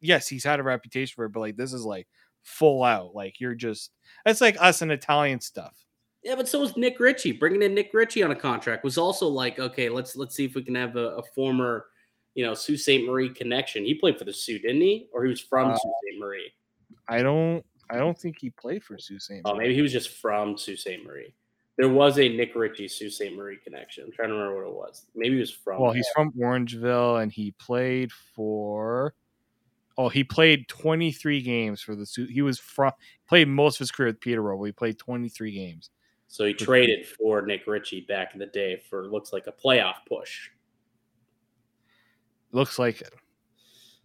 yes 0.00 0.26
he's 0.26 0.42
had 0.42 0.58
a 0.58 0.64
reputation 0.64 1.14
for 1.14 1.24
it 1.26 1.30
but 1.30 1.40
like 1.40 1.56
this 1.56 1.72
is 1.72 1.84
like 1.84 2.08
full 2.42 2.82
out 2.82 3.14
like 3.14 3.40
you're 3.40 3.54
just 3.54 3.92
it's 4.26 4.40
like 4.40 4.56
us 4.60 4.82
and 4.82 4.90
Italian 4.90 5.40
stuff. 5.40 5.86
Yeah, 6.24 6.34
but 6.34 6.48
so 6.48 6.58
was 6.58 6.76
Nick 6.76 6.98
Ritchie. 6.98 7.32
Bringing 7.32 7.62
in 7.62 7.72
Nick 7.72 7.90
Ritchie 7.94 8.24
on 8.24 8.32
a 8.32 8.36
contract 8.36 8.82
was 8.82 8.98
also 8.98 9.28
like, 9.28 9.60
okay, 9.60 9.88
let's 9.88 10.16
let's 10.16 10.34
see 10.34 10.44
if 10.44 10.56
we 10.56 10.64
can 10.64 10.74
have 10.74 10.96
a, 10.96 11.18
a 11.18 11.22
former, 11.36 11.86
you 12.36 12.44
know, 12.44 12.54
Sault 12.54 12.78
Ste. 12.78 13.02
Marie 13.04 13.30
connection. 13.30 13.84
He 13.84 13.94
played 13.94 14.16
for 14.18 14.24
the 14.24 14.32
Soo, 14.32 14.58
didn't 14.60 14.82
he? 14.82 15.08
Or 15.12 15.24
he 15.24 15.30
was 15.30 15.40
from 15.40 15.70
Uh, 15.72 15.76
Sault 15.76 15.94
Ste. 16.04 16.20
Marie. 16.20 16.52
I 17.08 17.22
don't 17.22 17.64
I 17.90 17.96
don't 17.98 18.16
think 18.18 18.36
he 18.40 18.50
played 18.50 18.84
for 18.84 18.96
Sault 18.98 19.22
Ste. 19.22 19.40
Oh, 19.44 19.54
Marie. 19.54 19.64
maybe 19.64 19.74
he 19.74 19.82
was 19.82 19.92
just 19.92 20.10
from 20.10 20.56
Sault 20.56 20.78
Ste. 20.78 21.04
Marie. 21.04 21.34
There 21.78 21.88
was 21.88 22.18
a 22.18 22.28
Nick 22.28 22.54
Ritchie 22.54 22.88
Sault 22.88 23.12
Ste. 23.12 23.32
Marie 23.34 23.58
connection. 23.64 24.04
I'm 24.04 24.12
trying 24.12 24.28
to 24.28 24.34
remember 24.34 24.56
what 24.62 24.68
it 24.70 24.74
was. 24.74 25.06
Maybe 25.14 25.34
he 25.34 25.40
was 25.40 25.50
from. 25.50 25.80
Well, 25.80 25.92
he's 25.92 26.08
from 26.14 26.30
Orangeville 26.32 27.22
and 27.22 27.32
he 27.32 27.50
played 27.52 28.12
for 28.12 29.14
Oh, 29.98 30.10
he 30.10 30.24
played 30.24 30.68
23 30.68 31.40
games 31.40 31.80
for 31.80 31.96
the 31.96 32.04
Soo. 32.04 32.26
He 32.26 32.42
was 32.42 32.58
from 32.58 32.92
played 33.26 33.48
most 33.48 33.76
of 33.76 33.78
his 33.80 33.90
career 33.90 34.08
with 34.08 34.20
Peterborough. 34.20 34.62
He 34.64 34.72
played 34.72 34.98
23 34.98 35.52
games. 35.52 35.88
so 36.28 36.44
he 36.44 36.52
traded 36.52 37.06
for 37.06 37.40
Nick 37.42 37.66
Ritchie 37.66 38.02
back 38.06 38.34
in 38.34 38.38
the 38.40 38.46
day 38.46 38.82
for 38.90 39.06
looks 39.06 39.32
like 39.32 39.46
a 39.46 39.52
playoff 39.52 39.94
push. 40.06 40.50
Looks 42.56 42.78
like 42.78 43.02
it. 43.02 43.12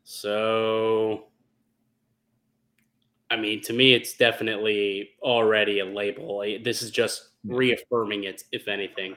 So, 0.04 1.28
I 3.30 3.38
mean, 3.38 3.62
to 3.62 3.72
me, 3.72 3.94
it's 3.94 4.18
definitely 4.18 5.12
already 5.22 5.80
a 5.80 5.86
label. 5.86 6.44
This 6.62 6.82
is 6.82 6.92
just 6.92 7.30
reaffirming 7.46 8.26
it, 8.26 8.44
if 8.52 8.68
anything. 8.68 9.16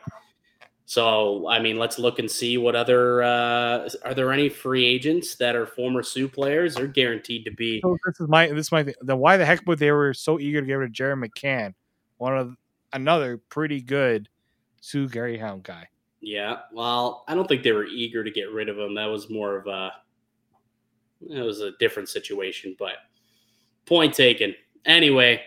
So, 0.87 1.49
I 1.49 1.59
mean, 1.59 1.79
let's 1.79 1.99
look 1.99 2.21
and 2.21 2.31
see 2.31 2.59
what 2.59 2.77
other 2.77 3.25
uh, 3.25 3.89
are 4.05 4.15
there 4.15 4.31
any 4.31 4.49
free 4.49 4.85
agents 4.85 5.35
that 5.35 5.57
are 5.57 5.67
former 5.67 6.05
Soo 6.05 6.29
players? 6.29 6.77
They're 6.77 6.87
guaranteed 6.87 7.45
to 7.47 7.51
be. 7.51 7.81
So 7.81 7.97
this 8.07 8.21
is 8.21 8.29
my 8.29 8.47
this 8.47 8.67
is 8.67 8.73
my 8.73 8.85
thing. 8.85 8.95
The 9.03 9.17
why 9.17 9.37
the 9.37 9.45
heck 9.45 9.67
would 9.67 9.81
they 9.81 9.91
were 9.91 10.15
so 10.15 10.39
eager 10.39 10.61
to 10.61 10.67
get 10.67 10.75
rid 10.75 10.91
of 10.91 10.93
Jared 10.93 11.19
McCann, 11.19 11.75
one 12.19 12.39
of 12.39 12.55
another 12.93 13.39
pretty 13.49 13.81
good 13.81 14.29
Soo 14.81 15.09
Gary 15.09 15.39
Hound 15.39 15.65
guy. 15.65 15.89
Yeah. 16.25 16.61
Well, 16.73 17.25
I 17.29 17.35
don't 17.35 17.47
think 17.47 17.63
they 17.63 17.73
were 17.73 17.85
eager 17.85 18.25
to 18.25 18.31
get 18.31 18.51
rid 18.51 18.69
of 18.71 18.79
him. 18.79 18.95
That 18.95 19.07
was 19.07 19.29
more 19.29 19.57
of 19.57 19.67
a. 19.67 19.93
It 21.29 21.43
was 21.43 21.61
a 21.61 21.73
different 21.79 22.09
situation, 22.09 22.77
but 22.79 22.95
point 23.87 24.15
taken. 24.15 24.55
Anyway, 24.85 25.43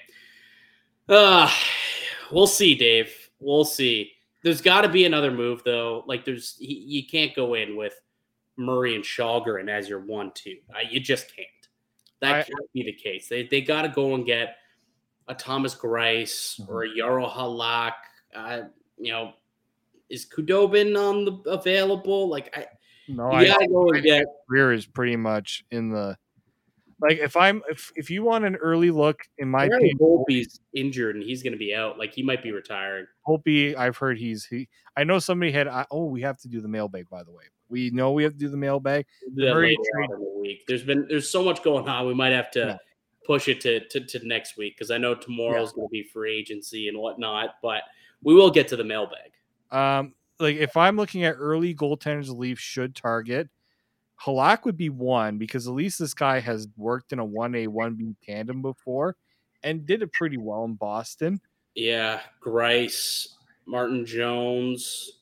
uh, 1.09 1.51
we'll 2.31 2.47
see, 2.47 2.75
Dave. 2.75 3.11
We'll 3.39 3.65
see. 3.65 4.11
There's 4.43 4.61
got 4.61 4.81
to 4.81 4.89
be 4.89 5.05
another 5.05 5.31
move, 5.31 5.63
though. 5.65 6.03
Like, 6.07 6.25
there's 6.25 6.55
you 6.59 6.77
you 7.01 7.07
can't 7.07 7.35
go 7.35 7.55
in 7.55 7.75
with 7.75 7.93
Murray 8.55 8.95
and 8.95 9.03
Källgren 9.03 9.69
as 9.69 9.89
your 9.89 9.99
one-two. 9.99 10.57
Uh, 10.73 10.79
you 10.89 10.99
just 10.99 11.35
can't. 11.35 11.47
That 12.21 12.35
I- 12.35 12.43
can't 12.43 12.73
be 12.73 12.83
the 12.83 12.93
case. 12.93 13.27
They 13.27 13.47
they 13.47 13.61
got 13.61 13.81
to 13.81 13.89
go 13.89 14.13
and 14.15 14.25
get 14.25 14.57
a 15.27 15.33
Thomas 15.33 15.75
Greiss 15.75 16.59
or 16.69 16.85
a 16.85 16.89
Jaro 16.89 17.31
Halak. 17.31 17.93
Uh, 18.35 18.61
you 18.97 19.11
know, 19.11 19.33
is 20.09 20.25
Kudobin 20.25 20.97
on 20.97 21.25
the 21.25 21.31
available? 21.51 22.27
Like, 22.29 22.55
I 22.57 22.65
No, 23.07 23.31
I 23.31 23.45
gotta 23.45 23.67
go 23.67 23.89
and 23.91 24.03
get. 24.03 24.25
career 24.49 24.73
is 24.73 24.85
pretty 24.85 25.15
much 25.15 25.63
in 25.71 25.89
the 25.89 26.17
like 26.99 27.19
if 27.19 27.35
I'm 27.37 27.61
if 27.69 27.91
if 27.95 28.09
you 28.09 28.23
want 28.23 28.43
an 28.45 28.55
early 28.55 28.89
look 28.89 29.21
in 29.37 29.49
my 29.49 29.65
opinion, 29.65 29.97
Volpe's 29.99 30.59
injured 30.73 31.15
and 31.15 31.23
he's 31.23 31.43
going 31.43 31.53
to 31.53 31.59
be 31.59 31.75
out. 31.75 31.99
Like 31.99 32.11
he 32.13 32.23
might 32.23 32.41
be 32.41 32.51
retiring. 32.51 33.05
Holtby, 33.27 33.75
I've 33.75 33.97
heard 33.97 34.17
he's 34.17 34.45
he. 34.45 34.67
I 34.95 35.03
know 35.03 35.19
somebody 35.19 35.51
had. 35.51 35.67
I- 35.67 35.85
Oh, 35.91 36.05
we 36.05 36.21
have 36.21 36.37
to 36.39 36.47
do 36.47 36.59
the 36.59 36.67
mailbag. 36.67 37.07
By 37.09 37.21
the 37.23 37.31
way, 37.31 37.43
we 37.69 37.91
know 37.91 38.13
we 38.13 38.23
have 38.23 38.31
to 38.33 38.39
do 38.39 38.49
the 38.49 38.57
mailbag. 38.57 39.05
We'll 39.27 39.35
do 39.35 39.45
that 39.45 39.53
Murray 39.53 39.69
later 39.77 39.81
trade- 39.93 40.09
on 40.09 40.15
in 40.15 40.21
the 40.23 40.39
week. 40.41 40.63
There's 40.67 40.83
been 40.83 41.05
there's 41.07 41.29
so 41.29 41.43
much 41.43 41.61
going 41.61 41.87
on. 41.87 42.07
We 42.07 42.15
might 42.15 42.31
have 42.33 42.49
to 42.51 42.59
Yeah. 42.59 42.77
push 43.27 43.47
it 43.47 43.61
to, 43.61 43.87
to 43.89 43.99
to 44.03 44.27
next 44.27 44.57
week 44.57 44.75
because 44.75 44.89
I 44.89 44.97
know 44.97 45.13
tomorrow's 45.13 45.73
going 45.73 45.87
to 45.87 45.91
be 45.91 46.01
free 46.01 46.35
agency 46.35 46.87
and 46.87 46.97
whatnot. 46.97 47.57
But 47.61 47.83
we 48.23 48.33
will 48.33 48.49
get 48.49 48.67
to 48.69 48.75
the 48.75 48.83
mailbag. 48.83 49.33
Um, 49.71 50.13
like 50.39 50.57
if 50.57 50.77
I'm 50.77 50.97
looking 50.97 51.23
at 51.23 51.35
early 51.37 51.73
goaltenders, 51.73 52.27
the 52.27 52.33
Leafs 52.33 52.61
should 52.61 52.95
target. 52.95 53.49
Halak 54.23 54.65
would 54.65 54.77
be 54.77 54.89
one 54.89 55.37
because 55.37 55.67
at 55.67 55.73
least 55.73 55.99
this 55.99 56.13
guy 56.13 56.39
has 56.39 56.67
worked 56.75 57.13
in 57.13 57.19
a 57.19 57.25
one 57.25 57.53
A 57.55 57.67
one 57.67 57.95
B 57.95 58.15
tandem 58.23 58.61
before 58.61 59.15
and 59.63 59.85
did 59.85 60.01
it 60.01 60.13
pretty 60.13 60.37
well 60.37 60.63
in 60.63 60.73
Boston. 60.73 61.39
Yeah, 61.75 62.21
Greiss, 62.43 63.27
Martin 63.65 64.05
Jones. 64.05 65.19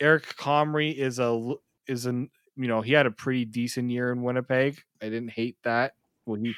Eric 0.00 0.36
Comrie 0.36 0.94
is 0.94 1.18
a 1.18 1.54
is 1.86 2.06
an 2.06 2.30
you 2.56 2.68
know 2.68 2.82
he 2.82 2.92
had 2.92 3.06
a 3.06 3.10
pretty 3.10 3.44
decent 3.44 3.90
year 3.90 4.12
in 4.12 4.22
Winnipeg. 4.22 4.82
I 5.00 5.06
didn't 5.06 5.30
hate 5.30 5.56
that. 5.62 5.94
Well, 6.26 6.40
he 6.40 6.54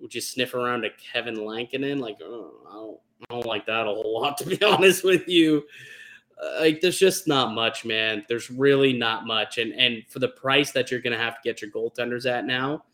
Would 0.00 0.14
you 0.14 0.20
sniff 0.20 0.54
around 0.54 0.82
to 0.82 0.90
Kevin 0.90 1.44
Lankinen? 1.44 1.98
Like, 1.98 2.16
oh, 2.22 3.00
I 3.20 3.34
don't, 3.34 3.46
like 3.46 3.66
that 3.66 3.86
a 3.86 3.90
whole 3.90 4.20
lot, 4.20 4.38
to 4.38 4.46
be 4.46 4.62
honest 4.62 5.04
with 5.04 5.28
you. 5.28 5.64
Like, 6.60 6.80
there's 6.80 6.98
just 6.98 7.26
not 7.26 7.52
much, 7.52 7.84
man. 7.84 8.24
There's 8.28 8.50
really 8.50 8.92
not 8.92 9.26
much, 9.26 9.58
and 9.58 9.72
and 9.72 10.04
for 10.08 10.20
the 10.20 10.28
price 10.28 10.70
that 10.72 10.90
you're 10.90 11.00
gonna 11.00 11.18
have 11.18 11.34
to 11.34 11.40
get 11.42 11.60
your 11.60 11.70
goaltenders 11.70 12.30
at 12.30 12.46
now, 12.46 12.84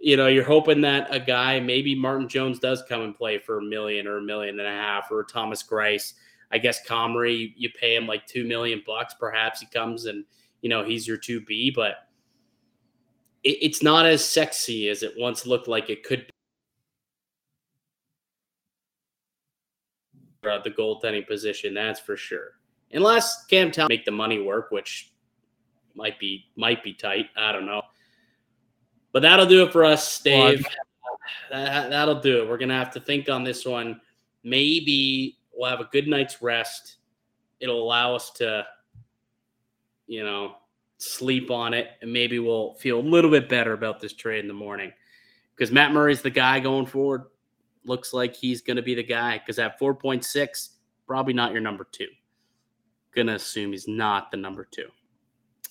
you 0.00 0.16
know, 0.16 0.26
you're 0.26 0.44
hoping 0.44 0.80
that 0.82 1.06
a 1.10 1.20
guy, 1.20 1.60
maybe 1.60 1.94
Martin 1.94 2.28
Jones, 2.28 2.58
does 2.58 2.82
come 2.88 3.02
and 3.02 3.14
play 3.14 3.38
for 3.38 3.58
a 3.58 3.62
million 3.62 4.06
or 4.06 4.18
a 4.18 4.22
million 4.22 4.58
and 4.58 4.68
a 4.68 4.70
half, 4.70 5.10
or 5.10 5.24
Thomas 5.24 5.62
Greiss. 5.62 6.14
I 6.50 6.58
guess 6.58 6.86
Comrie, 6.86 7.38
you, 7.38 7.50
you 7.56 7.70
pay 7.70 7.96
him 7.96 8.06
like 8.06 8.26
two 8.26 8.44
million 8.44 8.82
bucks. 8.86 9.14
Perhaps 9.18 9.60
he 9.60 9.66
comes 9.66 10.06
and 10.06 10.24
you 10.60 10.68
know 10.68 10.84
he's 10.84 11.08
your 11.08 11.16
two 11.16 11.40
B, 11.40 11.72
but 11.74 12.08
it, 13.44 13.58
it's 13.62 13.82
not 13.82 14.04
as 14.04 14.24
sexy 14.24 14.88
as 14.88 15.02
it 15.02 15.14
once 15.16 15.46
looked 15.46 15.68
like 15.68 15.90
it 15.90 16.02
could 16.02 16.26
Uh, 20.46 20.60
the 20.62 20.70
goaltending 20.70 21.26
position, 21.26 21.74
that's 21.74 22.00
for 22.00 22.16
sure. 22.16 22.52
Unless 22.92 23.46
Cam 23.46 23.70
Town 23.70 23.88
make 23.88 24.04
the 24.04 24.10
money 24.10 24.40
work, 24.40 24.70
which 24.70 25.12
might 25.94 26.18
be 26.18 26.46
might 26.56 26.82
be 26.82 26.92
tight. 26.92 27.26
I 27.36 27.52
don't 27.52 27.66
know. 27.66 27.82
But 29.12 29.22
that'll 29.22 29.46
do 29.46 29.64
it 29.64 29.72
for 29.72 29.84
us, 29.84 30.20
Dave. 30.20 30.66
That, 31.50 31.90
that'll 31.90 32.20
do 32.20 32.42
it. 32.42 32.48
We're 32.48 32.58
gonna 32.58 32.78
have 32.78 32.92
to 32.92 33.00
think 33.00 33.28
on 33.28 33.44
this 33.44 33.64
one. 33.64 34.00
Maybe 34.42 35.38
we'll 35.52 35.70
have 35.70 35.80
a 35.80 35.88
good 35.90 36.06
night's 36.06 36.42
rest. 36.42 36.96
It'll 37.60 37.82
allow 37.82 38.14
us 38.14 38.30
to, 38.32 38.66
you 40.06 40.24
know, 40.24 40.56
sleep 40.98 41.50
on 41.50 41.74
it, 41.74 41.90
and 42.02 42.12
maybe 42.12 42.38
we'll 42.38 42.74
feel 42.74 42.98
a 42.98 43.00
little 43.00 43.30
bit 43.30 43.48
better 43.48 43.72
about 43.72 44.00
this 44.00 44.12
trade 44.12 44.40
in 44.40 44.48
the 44.48 44.54
morning. 44.54 44.92
Because 45.56 45.70
Matt 45.70 45.92
Murray's 45.92 46.20
the 46.20 46.30
guy 46.30 46.60
going 46.60 46.86
forward. 46.86 47.24
Looks 47.84 48.12
like 48.12 48.34
he's 48.34 48.60
going 48.60 48.76
to 48.76 48.82
be 48.82 48.94
the 48.94 49.02
guy. 49.02 49.38
Because 49.38 49.58
at 49.58 49.78
4.6, 49.78 50.68
probably 51.06 51.34
not 51.34 51.52
your 51.52 51.60
number 51.60 51.86
two. 51.90 52.08
Gonna 53.14 53.34
assume 53.34 53.72
he's 53.72 53.86
not 53.86 54.30
the 54.30 54.36
number 54.36 54.66
two. 54.70 54.88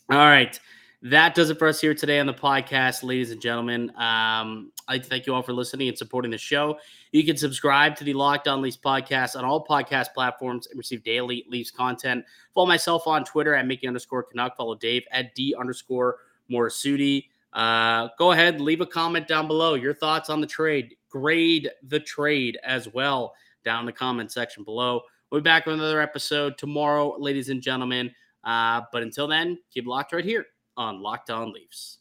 All 0.10 0.18
right. 0.18 0.58
That 1.02 1.36
does 1.36 1.50
it 1.50 1.60
for 1.60 1.68
us 1.68 1.82
here 1.82 1.94
today 1.94 2.20
on 2.20 2.28
the 2.28 2.34
podcast, 2.34 3.04
ladies 3.04 3.32
and 3.32 3.42
gentlemen. 3.42 3.92
Um, 3.98 4.72
to 4.90 5.02
thank 5.02 5.28
you 5.28 5.36
all 5.36 5.42
for 5.42 5.52
listening 5.52 5.90
and 5.90 5.98
supporting 5.98 6.32
the 6.32 6.38
show. 6.38 6.78
You 7.12 7.26
can 7.26 7.36
subscribe 7.36 7.98
to 7.98 8.06
the 8.06 8.14
Locked 8.14 8.48
On 8.48 8.62
Leafs 8.62 8.78
podcast 8.78 9.36
on 9.36 9.44
all 9.44 9.66
podcast 9.66 10.14
platforms 10.14 10.68
and 10.68 10.78
receive 10.78 11.04
daily 11.04 11.44
Leafs 11.50 11.72
content. 11.72 12.24
Follow 12.54 12.68
myself 12.68 13.06
on 13.06 13.26
Twitter 13.26 13.54
at 13.54 13.68
Mickey 13.68 13.86
underscore 13.86 14.24
Canuck. 14.24 14.56
Follow 14.56 14.76
Dave 14.76 15.04
at 15.12 15.36
D 15.36 15.54
underscore 15.60 16.20
Morassutti. 16.50 17.26
Uh, 17.52 18.08
go 18.18 18.32
ahead, 18.32 18.62
leave 18.62 18.80
a 18.80 18.86
comment 18.86 19.28
down 19.28 19.48
below. 19.48 19.74
Your 19.74 19.94
thoughts 19.94 20.30
on 20.30 20.40
the 20.40 20.48
trade. 20.48 20.96
Grade 21.14 21.70
the 21.90 22.00
trade 22.00 22.58
as 22.64 22.92
well 22.92 23.36
down 23.64 23.82
in 23.82 23.86
the 23.86 23.92
comment 23.92 24.32
section 24.32 24.64
below. 24.64 25.00
We'll 25.32 25.42
be 25.42 25.44
back 25.44 25.68
with 25.68 25.76
another 25.76 26.02
episode 26.02 26.58
tomorrow, 26.58 27.16
ladies 27.20 27.50
and 27.50 27.62
gentlemen. 27.62 28.12
Uh, 28.44 28.82
but 28.92 29.04
until 29.04 29.28
then, 29.28 29.60
keep 29.72 29.86
locked 29.86 30.12
right 30.12 30.26
here 30.26 30.48
on 30.76 31.04
Locked 31.04 31.30
On 31.30 31.54
Leafs. 31.54 32.00